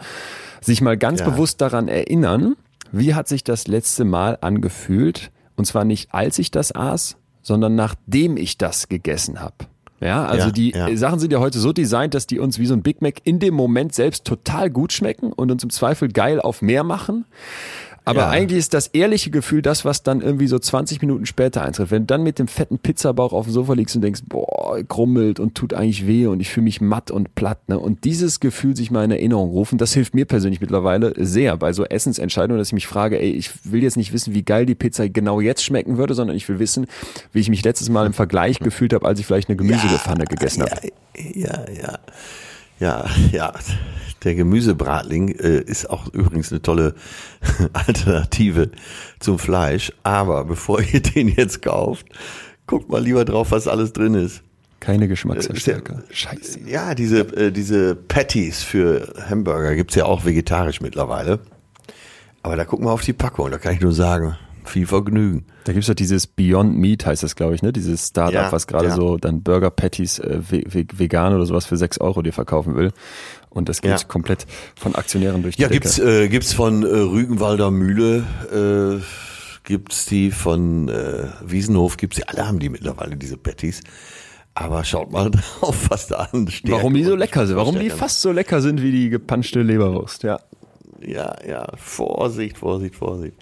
[0.61, 1.31] sich mal ganz Ja.
[1.31, 2.57] bewusst daran erinnern,
[2.93, 5.31] wie hat sich das letzte Mal angefühlt?
[5.61, 9.67] Und zwar nicht als ich das aß, sondern nachdem ich das gegessen habe.
[10.01, 10.97] Ja, also Ja, die ja.
[10.97, 13.41] Sachen sind ja heute so designt, dass die uns wie so ein Big Mac in
[13.41, 17.27] dem Moment selbst total gut schmecken und uns im Zweifel geil auf mehr machen.
[18.05, 18.29] Aber Ja.
[18.31, 21.91] eigentlich ist das ehrliche Gefühl das, was dann irgendwie so 20 Minuten später eintritt.
[21.91, 25.39] Wenn du dann mit dem fetten Pizzabauch auf dem Sofa liegst und denkst, boah, krummelt
[25.39, 27.69] und tut eigentlich weh und ich fühle mich matt und platt.
[27.69, 27.79] Ne?
[27.79, 31.73] Und dieses Gefühl sich mal in Erinnerung rufen, das hilft mir persönlich mittlerweile sehr bei
[31.73, 34.75] so Essensentscheidungen, dass ich mich frage, ey, ich will jetzt nicht wissen, wie geil die
[34.75, 36.87] Pizza genau jetzt schmecken würde, sondern ich will wissen,
[37.33, 40.63] wie ich mich letztes Mal im Vergleich gefühlt habe, als ich vielleicht eine Gemüsepfanne gegessen
[40.63, 40.89] habe.
[41.35, 41.99] Ja, ja.
[42.81, 43.53] Ja, ja.
[44.25, 46.95] Der Gemüsebratling äh, ist auch übrigens eine tolle
[47.73, 48.71] Alternative
[49.19, 49.93] zum Fleisch.
[50.03, 52.07] Aber bevor ihr den jetzt kauft,
[52.67, 54.43] guckt mal lieber drauf, was alles drin ist.
[54.81, 56.03] Keine Geschmacksverstärker.
[56.11, 56.61] Scheiße.
[56.67, 61.41] Ja, diese, äh, diese Patties für Hamburger gibt's ja auch vegetarisch mittlerweile.
[62.43, 64.37] Aber da guck mal auf die Packung, da kann ich nur sagen,
[64.71, 65.45] viel Vergnügen.
[65.65, 67.73] Da gibt's doch dieses Beyond Meat, heißt das, glaube ich, ne?
[67.73, 68.95] Dieses Startup, Ja, was gerade ja.
[68.95, 72.75] so dann Burger Patties äh, ve ve vegan oder sowas für 6 Euro dir verkaufen
[72.77, 72.93] will.
[73.51, 74.09] Und das gibt's Ja.
[74.09, 74.47] komplett
[74.77, 75.81] von Aktionären durch die Ja, Decke.
[75.81, 79.03] gibt's äh, gibt's von äh, Rügenwalder Mühle, äh,
[79.65, 83.81] gibt's die von äh, Wiesenhof, gibt's die, alle haben die mittlerweile, diese Patties.
[84.55, 87.91] Aber schaut mal drauf, was da an Stärke Warum die so lecker sind, warum die
[87.91, 90.41] fast so lecker sind wie die gepanschte Leberwurst, ja.
[91.03, 93.35] Ja, ja, Vorsicht, Vorsicht, Vorsicht.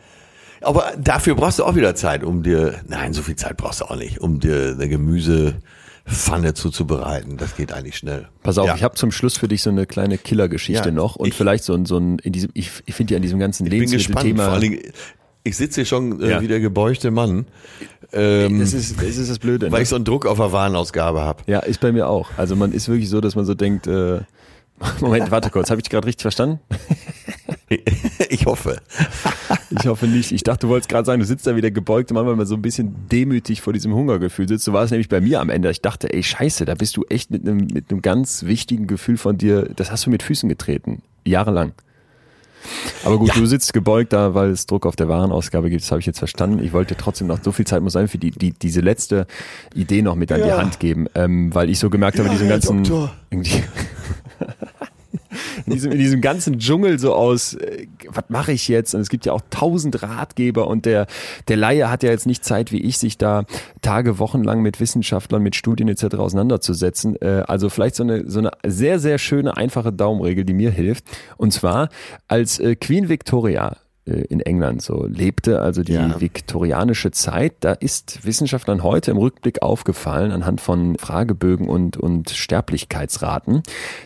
[0.60, 3.84] Aber dafür brauchst du auch wieder Zeit, um dir, nein, so viel Zeit brauchst du
[3.86, 7.36] auch nicht, um dir eine Gemüsepfanne zuzubereiten.
[7.36, 8.28] Das geht eigentlich schnell.
[8.42, 8.74] Pass auf, ja.
[8.74, 11.64] ich habe zum Schluss für dich so eine kleine Killergeschichte Ja, noch und ich- vielleicht
[11.64, 14.18] so ein, so ein in diesem, ich, ich finde ja an diesem ganzen bin gespannt.
[14.18, 14.52] Vor Lebensmittelthema.
[14.52, 14.92] allen Dingen,
[15.44, 16.40] ich sitze hier schon äh, Ja.
[16.42, 17.46] wie der gebeugte Mann,
[18.12, 19.70] ähm, Das ist, das ist das Blöde.
[19.70, 19.82] weil Ne?
[19.84, 21.42] ich so einen Druck auf der Warenausgabe habe.
[21.46, 22.30] Ja, ist bei mir auch.
[22.36, 24.20] Also man ist wirklich so, dass man so denkt, äh,
[25.00, 26.60] Moment, warte kurz, habe ich dich gerade richtig verstanden?
[28.30, 28.80] ich hoffe.
[29.70, 30.32] Ich hoffe nicht.
[30.32, 32.46] Ich dachte, du wolltest gerade sagen, du sitzt da wie der gebeugte Mann, weil man
[32.46, 34.64] so ein bisschen demütig vor diesem Hungergefühl sitzt.
[34.64, 35.70] So war es nämlich bei mir am Ende.
[35.70, 39.16] Ich dachte, ey, scheiße, da bist du echt mit einem, mit einem ganz wichtigen Gefühl
[39.18, 41.02] von dir, das hast du mit Füßen getreten.
[41.24, 41.72] Jahrelang.
[43.04, 43.34] Aber gut, Ja.
[43.34, 45.82] du sitzt gebeugt da, weil es Druck auf der Warenausgabe gibt.
[45.82, 46.62] Das habe ich jetzt verstanden.
[46.62, 49.26] Ich wollte trotzdem noch so viel Zeit muss sein für die, die diese letzte
[49.74, 50.58] Idee noch mit an die Ja.
[50.58, 53.10] Hand geben, ähm, weil ich so gemerkt habe, Ja, diesem Herr ganzen,
[55.66, 58.94] in diesem, in diesem ganzen Dschungel so aus, äh, was mache ich jetzt?
[58.94, 61.06] Und es gibt ja auch tausend Ratgeber und der,
[61.48, 63.44] der Laie hat ja jetzt nicht Zeit wie ich, sich da
[63.82, 66.16] Tage, Wochen lang mit Wissenschaftlern, mit Studien etc.
[66.16, 67.20] auseinanderzusetzen.
[67.20, 71.04] Äh, also vielleicht so eine, so eine sehr, sehr schöne, einfache Daumenregel, die mir hilft.
[71.36, 71.88] Und zwar,
[72.26, 73.76] als äh, Queen Victoria
[74.08, 76.20] in England so lebte, also die Ja.
[76.20, 83.62] viktorianische Zeit, da ist Wissenschaftlern heute im Rückblick aufgefallen, anhand von Fragebögen und, und Sterblichkeitsraten,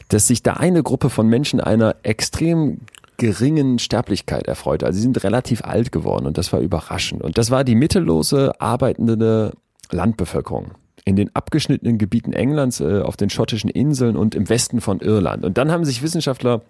[0.08, 2.80] dass sich da eine Gruppe von Menschen einer extrem
[3.18, 4.82] geringen Sterblichkeit erfreut.
[4.82, 7.22] Also sie sind relativ alt geworden und das war überraschend.
[7.22, 9.52] Und das war die mittellose arbeitende
[9.90, 10.72] Landbevölkerung
[11.04, 15.44] in den abgeschnittenen Gebieten Englands, äh, auf den schottischen Inseln und im Westen von Irland.
[15.44, 16.62] Und dann haben sich Wissenschaftler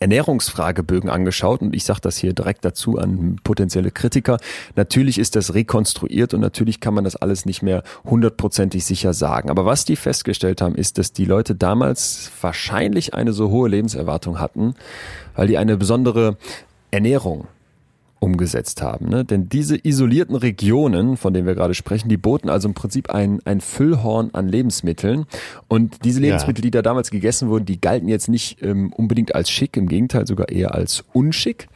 [0.00, 4.38] Ernährungsfragebögen angeschaut und ich sage das hier direkt dazu an potenzielle Kritiker.
[4.76, 9.50] Natürlich ist das rekonstruiert und natürlich kann man das alles nicht mehr hundertprozentig sicher sagen.
[9.50, 14.38] Aber was die festgestellt haben, ist, dass die Leute damals wahrscheinlich eine so hohe Lebenserwartung
[14.38, 14.74] hatten,
[15.34, 16.36] weil die eine besondere
[16.90, 17.48] Ernährung
[18.20, 19.08] umgesetzt haben.
[19.08, 19.24] Ne?
[19.24, 23.40] Denn diese isolierten Regionen, von denen wir gerade sprechen, die boten also im Prinzip ein,
[23.44, 25.26] ein Füllhorn an Lebensmitteln.
[25.68, 29.50] Und diese Lebensmittel, die da damals gegessen wurden, die galten jetzt nicht ähm, unbedingt als
[29.50, 31.68] schick, im Gegenteil sogar eher als unschick.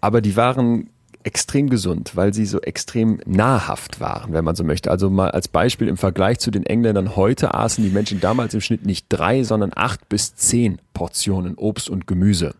[0.00, 0.88] Aber die waren
[1.22, 4.90] extrem gesund, weil sie so extrem nahrhaft waren, wenn man so möchte.
[4.90, 8.60] Also mal als Beispiel im Vergleich zu den Engländern heute aßen die Menschen damals im
[8.60, 12.54] Schnitt nicht drei, sondern acht bis zehn Portionen Obst und Gemüse.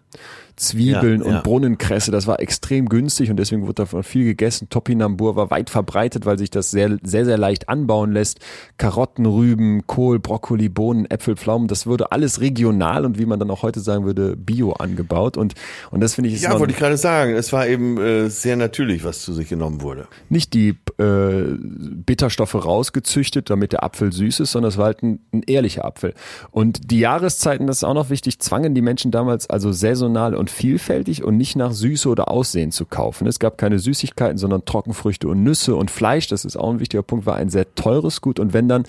[0.60, 1.40] Zwiebeln Ja, und ja.
[1.40, 4.68] Brunnenkresse, das war extrem günstig und deswegen wurde davon viel gegessen.
[4.68, 8.40] Topinambur war weit verbreitet, weil sich das sehr, sehr, sehr leicht anbauen lässt.
[8.76, 13.50] Karotten, Rüben, Kohl, Brokkoli, Bohnen, Äpfel, Pflaumen, das wurde alles regional und wie man dann
[13.50, 15.54] auch heute sagen würde, bio angebaut und,
[15.90, 17.32] und das finde ich Ja, wollte ich gerade sagen.
[17.34, 20.08] Es war eben äh, sehr natürlich, was zu sich genommen wurde.
[20.28, 25.20] nicht die äh, Bitterstoffe rausgezüchtet, damit der Apfel süß ist, sondern es war halt ein,
[25.32, 26.12] ein ehrlicher Apfel.
[26.50, 30.49] Und die Jahreszeiten, das ist auch noch wichtig, zwangen die Menschen damals also saisonal und
[30.50, 33.26] vielfältig und nicht nach Süße oder Aussehen zu kaufen.
[33.26, 37.02] Es gab keine Süßigkeiten, sondern Trockenfrüchte und Nüsse und Fleisch, das ist auch ein wichtiger
[37.02, 38.38] Punkt, war ein sehr teures Gut.
[38.38, 38.84] Und wenn dann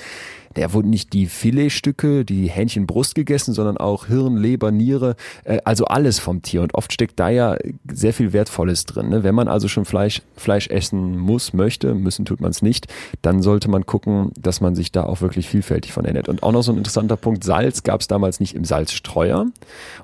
[0.54, 5.86] da wurden nicht die Filetstücke, die Hähnchenbrust gegessen, sondern auch Hirn, Leber, Niere, äh, also
[5.86, 6.62] alles vom Tier.
[6.62, 7.58] Und oft steckt da ja
[7.90, 9.10] sehr viel Wertvolles drin.
[9.10, 9.24] Ne?
[9.24, 12.88] Wenn man also schon Fleisch, Fleisch essen muss, möchte, müssen tut man es nicht,
[13.22, 16.30] dann sollte man gucken, dass man sich da auch wirklich vielfältig von ernährt.
[16.30, 19.48] Und auch noch so ein interessanter Punkt, Salz gab es damals nicht im Salzstreuer.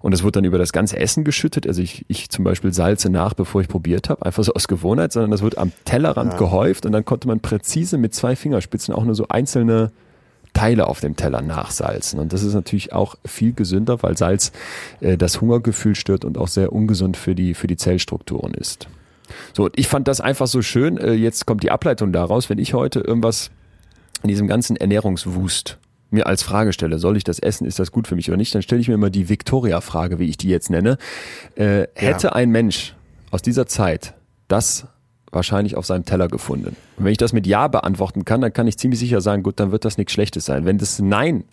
[0.01, 1.67] Und es wurde dann über das ganze Essen geschüttet.
[1.67, 5.11] Also ich, ich zum Beispiel salze nach, bevor ich probiert habe, einfach so aus Gewohnheit,
[5.11, 6.39] sondern das wird am Tellerrand ja.
[6.39, 9.91] gehäuft und dann konnte man präzise mit zwei Fingerspitzen auch nur so einzelne
[10.57, 12.19] Teile auf dem Teller nachsalzen.
[12.19, 14.51] Und das ist natürlich auch viel gesünder, weil Salz
[15.01, 18.87] äh, das Hungergefühl stört und auch sehr ungesund für die, für die Zellstrukturen ist.
[19.53, 20.97] So, ich fand das einfach so schön.
[20.97, 23.51] Äh, jetzt kommt die Ableitung daraus, wenn ich heute irgendwas
[24.23, 25.77] in diesem ganzen Ernährungswust
[26.09, 28.55] mir als Frage stelle, soll ich das essen, ist das gut für mich oder nicht,
[28.55, 30.97] dann stelle ich mir immer die Victoria-Frage, wie ich die jetzt nenne.
[31.55, 32.33] Äh, hätte ja.
[32.33, 32.95] ein Mensch
[33.29, 34.15] aus dieser Zeit
[34.47, 34.87] das
[35.31, 36.75] wahrscheinlich auf seinem Teller gefunden.
[36.97, 39.59] Und wenn ich das mit Ja beantworten kann, dann kann ich ziemlich sicher sagen, gut,
[39.59, 40.65] dann wird das nichts Schlechtes sein.
[40.65, 41.43] Wenn das Nein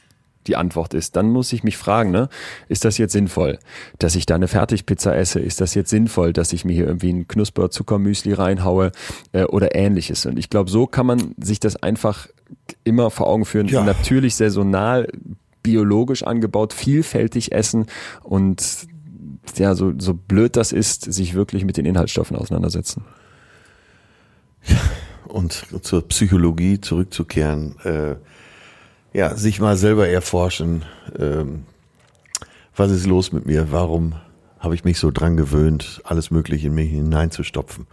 [0.47, 2.29] die Antwort ist, dann muss ich mich fragen, ne,
[2.68, 3.59] ist das jetzt sinnvoll,
[3.99, 5.41] dass ich da eine Fertigpizza esse?
[5.41, 8.93] Ist das jetzt sinnvoll, dass ich mir hier irgendwie ein Knusper Zuckermüsli reinhaue
[9.33, 10.27] äh, oder ähnliches?
[10.27, 12.29] Und ich glaube, so kann man sich das einfach
[12.85, 13.68] immer vor Augen führen.
[13.68, 13.83] Ja.
[13.85, 15.09] Natürlich saisonal,
[15.62, 17.87] biologisch angebaut, vielfältig essen
[18.22, 18.87] und
[19.57, 23.05] ja, so, so blöd das ist, sich wirklich mit den Inhaltsstoffen auseinandersetzen
[25.27, 28.17] und zur Psychologie zurückzukehren, äh,
[29.12, 30.85] ja, sich mal selber erforschen,
[31.19, 31.65] ähm,
[32.77, 34.15] was ist los mit mir, warum
[34.59, 37.87] habe ich mich so dran gewöhnt, alles Mögliche in mich hineinzustopfen.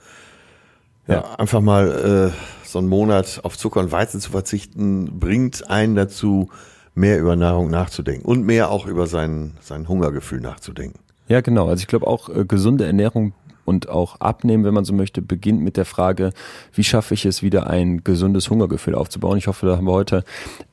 [1.08, 1.36] Ja, ja.
[1.36, 6.50] einfach mal äh, so einen Monat auf Zucker und Weizen zu verzichten, bringt einen dazu,
[6.94, 11.00] mehr über Nahrung nachzudenken und mehr auch über sein, sein Hungergefühl nachzudenken.
[11.28, 11.68] Ja, genau.
[11.70, 13.34] Also ich glaube auch äh, gesunde Ernährung
[13.72, 16.34] und auch Abnehmen, wenn man so möchte, beginnt mit der Frage,
[16.74, 19.38] wie schaffe ich es wieder ein gesundes Hungergefühl aufzubauen.
[19.38, 20.24] Ich hoffe, da haben wir heute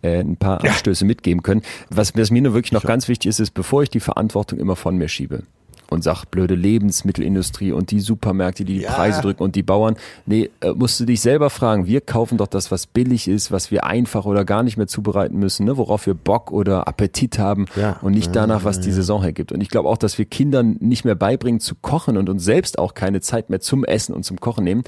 [0.02, 0.72] äh, ein paar ja.
[0.72, 1.62] Anstöße mitgeben können.
[1.90, 4.74] Was, was mir nur wirklich noch ganz wichtig ist, ist, bevor ich die Verantwortung immer
[4.74, 5.44] von mir schiebe,
[5.90, 8.92] und sagt, blöde Lebensmittelindustrie und die Supermärkte, die die ja.
[8.92, 9.96] Preise drücken und die Bauern.
[10.26, 13.70] Nee, äh, musst du dich selber fragen, wir kaufen doch das, was billig ist, was
[13.70, 15.76] wir einfach oder gar nicht mehr zubereiten müssen, ne?
[15.76, 17.98] worauf wir Bock oder Appetit haben ja.
[18.02, 19.52] und nicht danach, was die Saison hergibt.
[19.52, 22.78] Und ich glaube auch, dass wir Kindern nicht mehr beibringen zu kochen und uns selbst
[22.78, 24.84] auch keine Zeit mehr zum Essen und zum Kochen nehmen.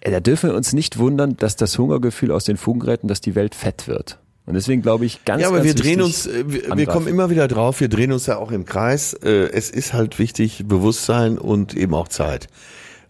[0.00, 3.08] Äh, da dürfen wir uns nicht wundern, dass das Hungergefühl aus den Fugen gerät und
[3.08, 4.18] dass die Welt fett wird.
[4.44, 7.30] Und deswegen glaube ich ganz, Ja, aber ganz wir drehen uns, wir, wir kommen immer
[7.30, 9.14] wieder drauf, wir drehen uns ja auch im Kreis.
[9.14, 12.48] Äh, es ist halt wichtig, Bewusstsein und eben auch Zeit.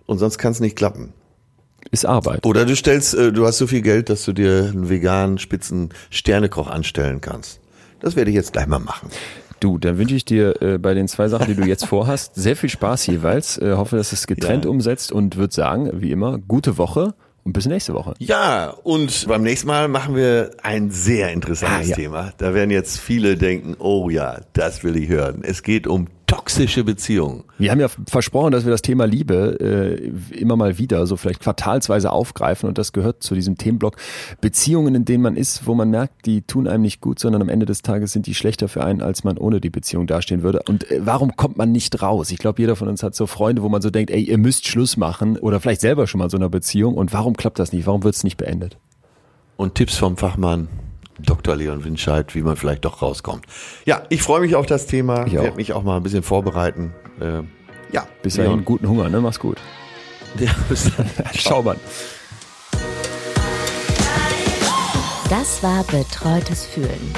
[0.06, 1.14] Und sonst kann es nicht klappen.
[1.90, 2.44] Ist Arbeit.
[2.46, 5.90] Oder du stellst, äh, du hast so viel Geld, dass du dir einen veganen Spitzen
[6.10, 7.60] Sternekoch anstellen kannst.
[8.00, 9.10] Das werde ich jetzt gleich mal machen.
[9.60, 12.56] Du, dann wünsche ich dir äh, bei den zwei Sachen, die du jetzt vorhast, sehr
[12.56, 13.58] viel Spaß jeweils.
[13.58, 14.70] Äh, hoffe, dass es getrennt ja.
[14.70, 17.14] umsetzt und würde sagen, wie immer, gute Woche
[17.44, 18.14] und bis nächste Woche.
[18.18, 21.96] Ja, und beim nächsten Mal machen wir ein sehr interessantes ah, ja.
[21.96, 22.32] Thema.
[22.38, 25.42] Da werden jetzt viele denken, oh ja, das will ich hören.
[25.42, 27.44] Es geht um toxische Beziehungen.
[27.58, 31.40] Wir haben ja versprochen, dass wir das Thema Liebe äh, immer mal wieder so vielleicht
[31.40, 33.96] quartalsweise aufgreifen und das gehört zu diesem Themenblock
[34.40, 37.50] Beziehungen, in denen man ist, wo man merkt, die tun einem nicht gut, sondern am
[37.50, 40.62] Ende des Tages sind die schlechter für einen, als man ohne die Beziehung dastehen würde.
[40.66, 42.30] Und äh, warum kommt man nicht raus?
[42.30, 44.66] Ich glaube, jeder von uns hat so Freunde, wo man so denkt, ey, ihr müsst
[44.66, 47.86] Schluss machen oder vielleicht selber schon mal so einer Beziehung und warum klappt das nicht?
[47.86, 48.78] Warum wird es nicht beendet?
[49.58, 50.68] Und Tipps vom Fachmann
[51.22, 51.56] Dr.
[51.56, 53.44] Leon Winscheid, wie man vielleicht doch rauskommt.
[53.84, 55.26] Ja, ich freue mich auf das Thema.
[55.26, 56.92] Ich werde mich auch mal ein bisschen vorbereiten.
[57.20, 57.42] Äh,
[57.92, 59.20] ja, bis dahin guten Hunger, ne?
[59.20, 59.58] Mach's gut.
[60.38, 61.10] Ja, bis dann.
[61.34, 61.62] Schau
[65.28, 67.12] Das war Betreutes Fühlen.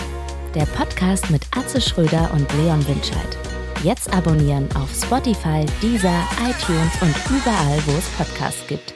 [0.52, 3.38] Der Podcast mit Atze Schröder und Leon Winscheid.
[3.84, 8.94] Jetzt abonnieren auf Spotify, Deezer, iTunes und überall, wo es Podcasts gibt.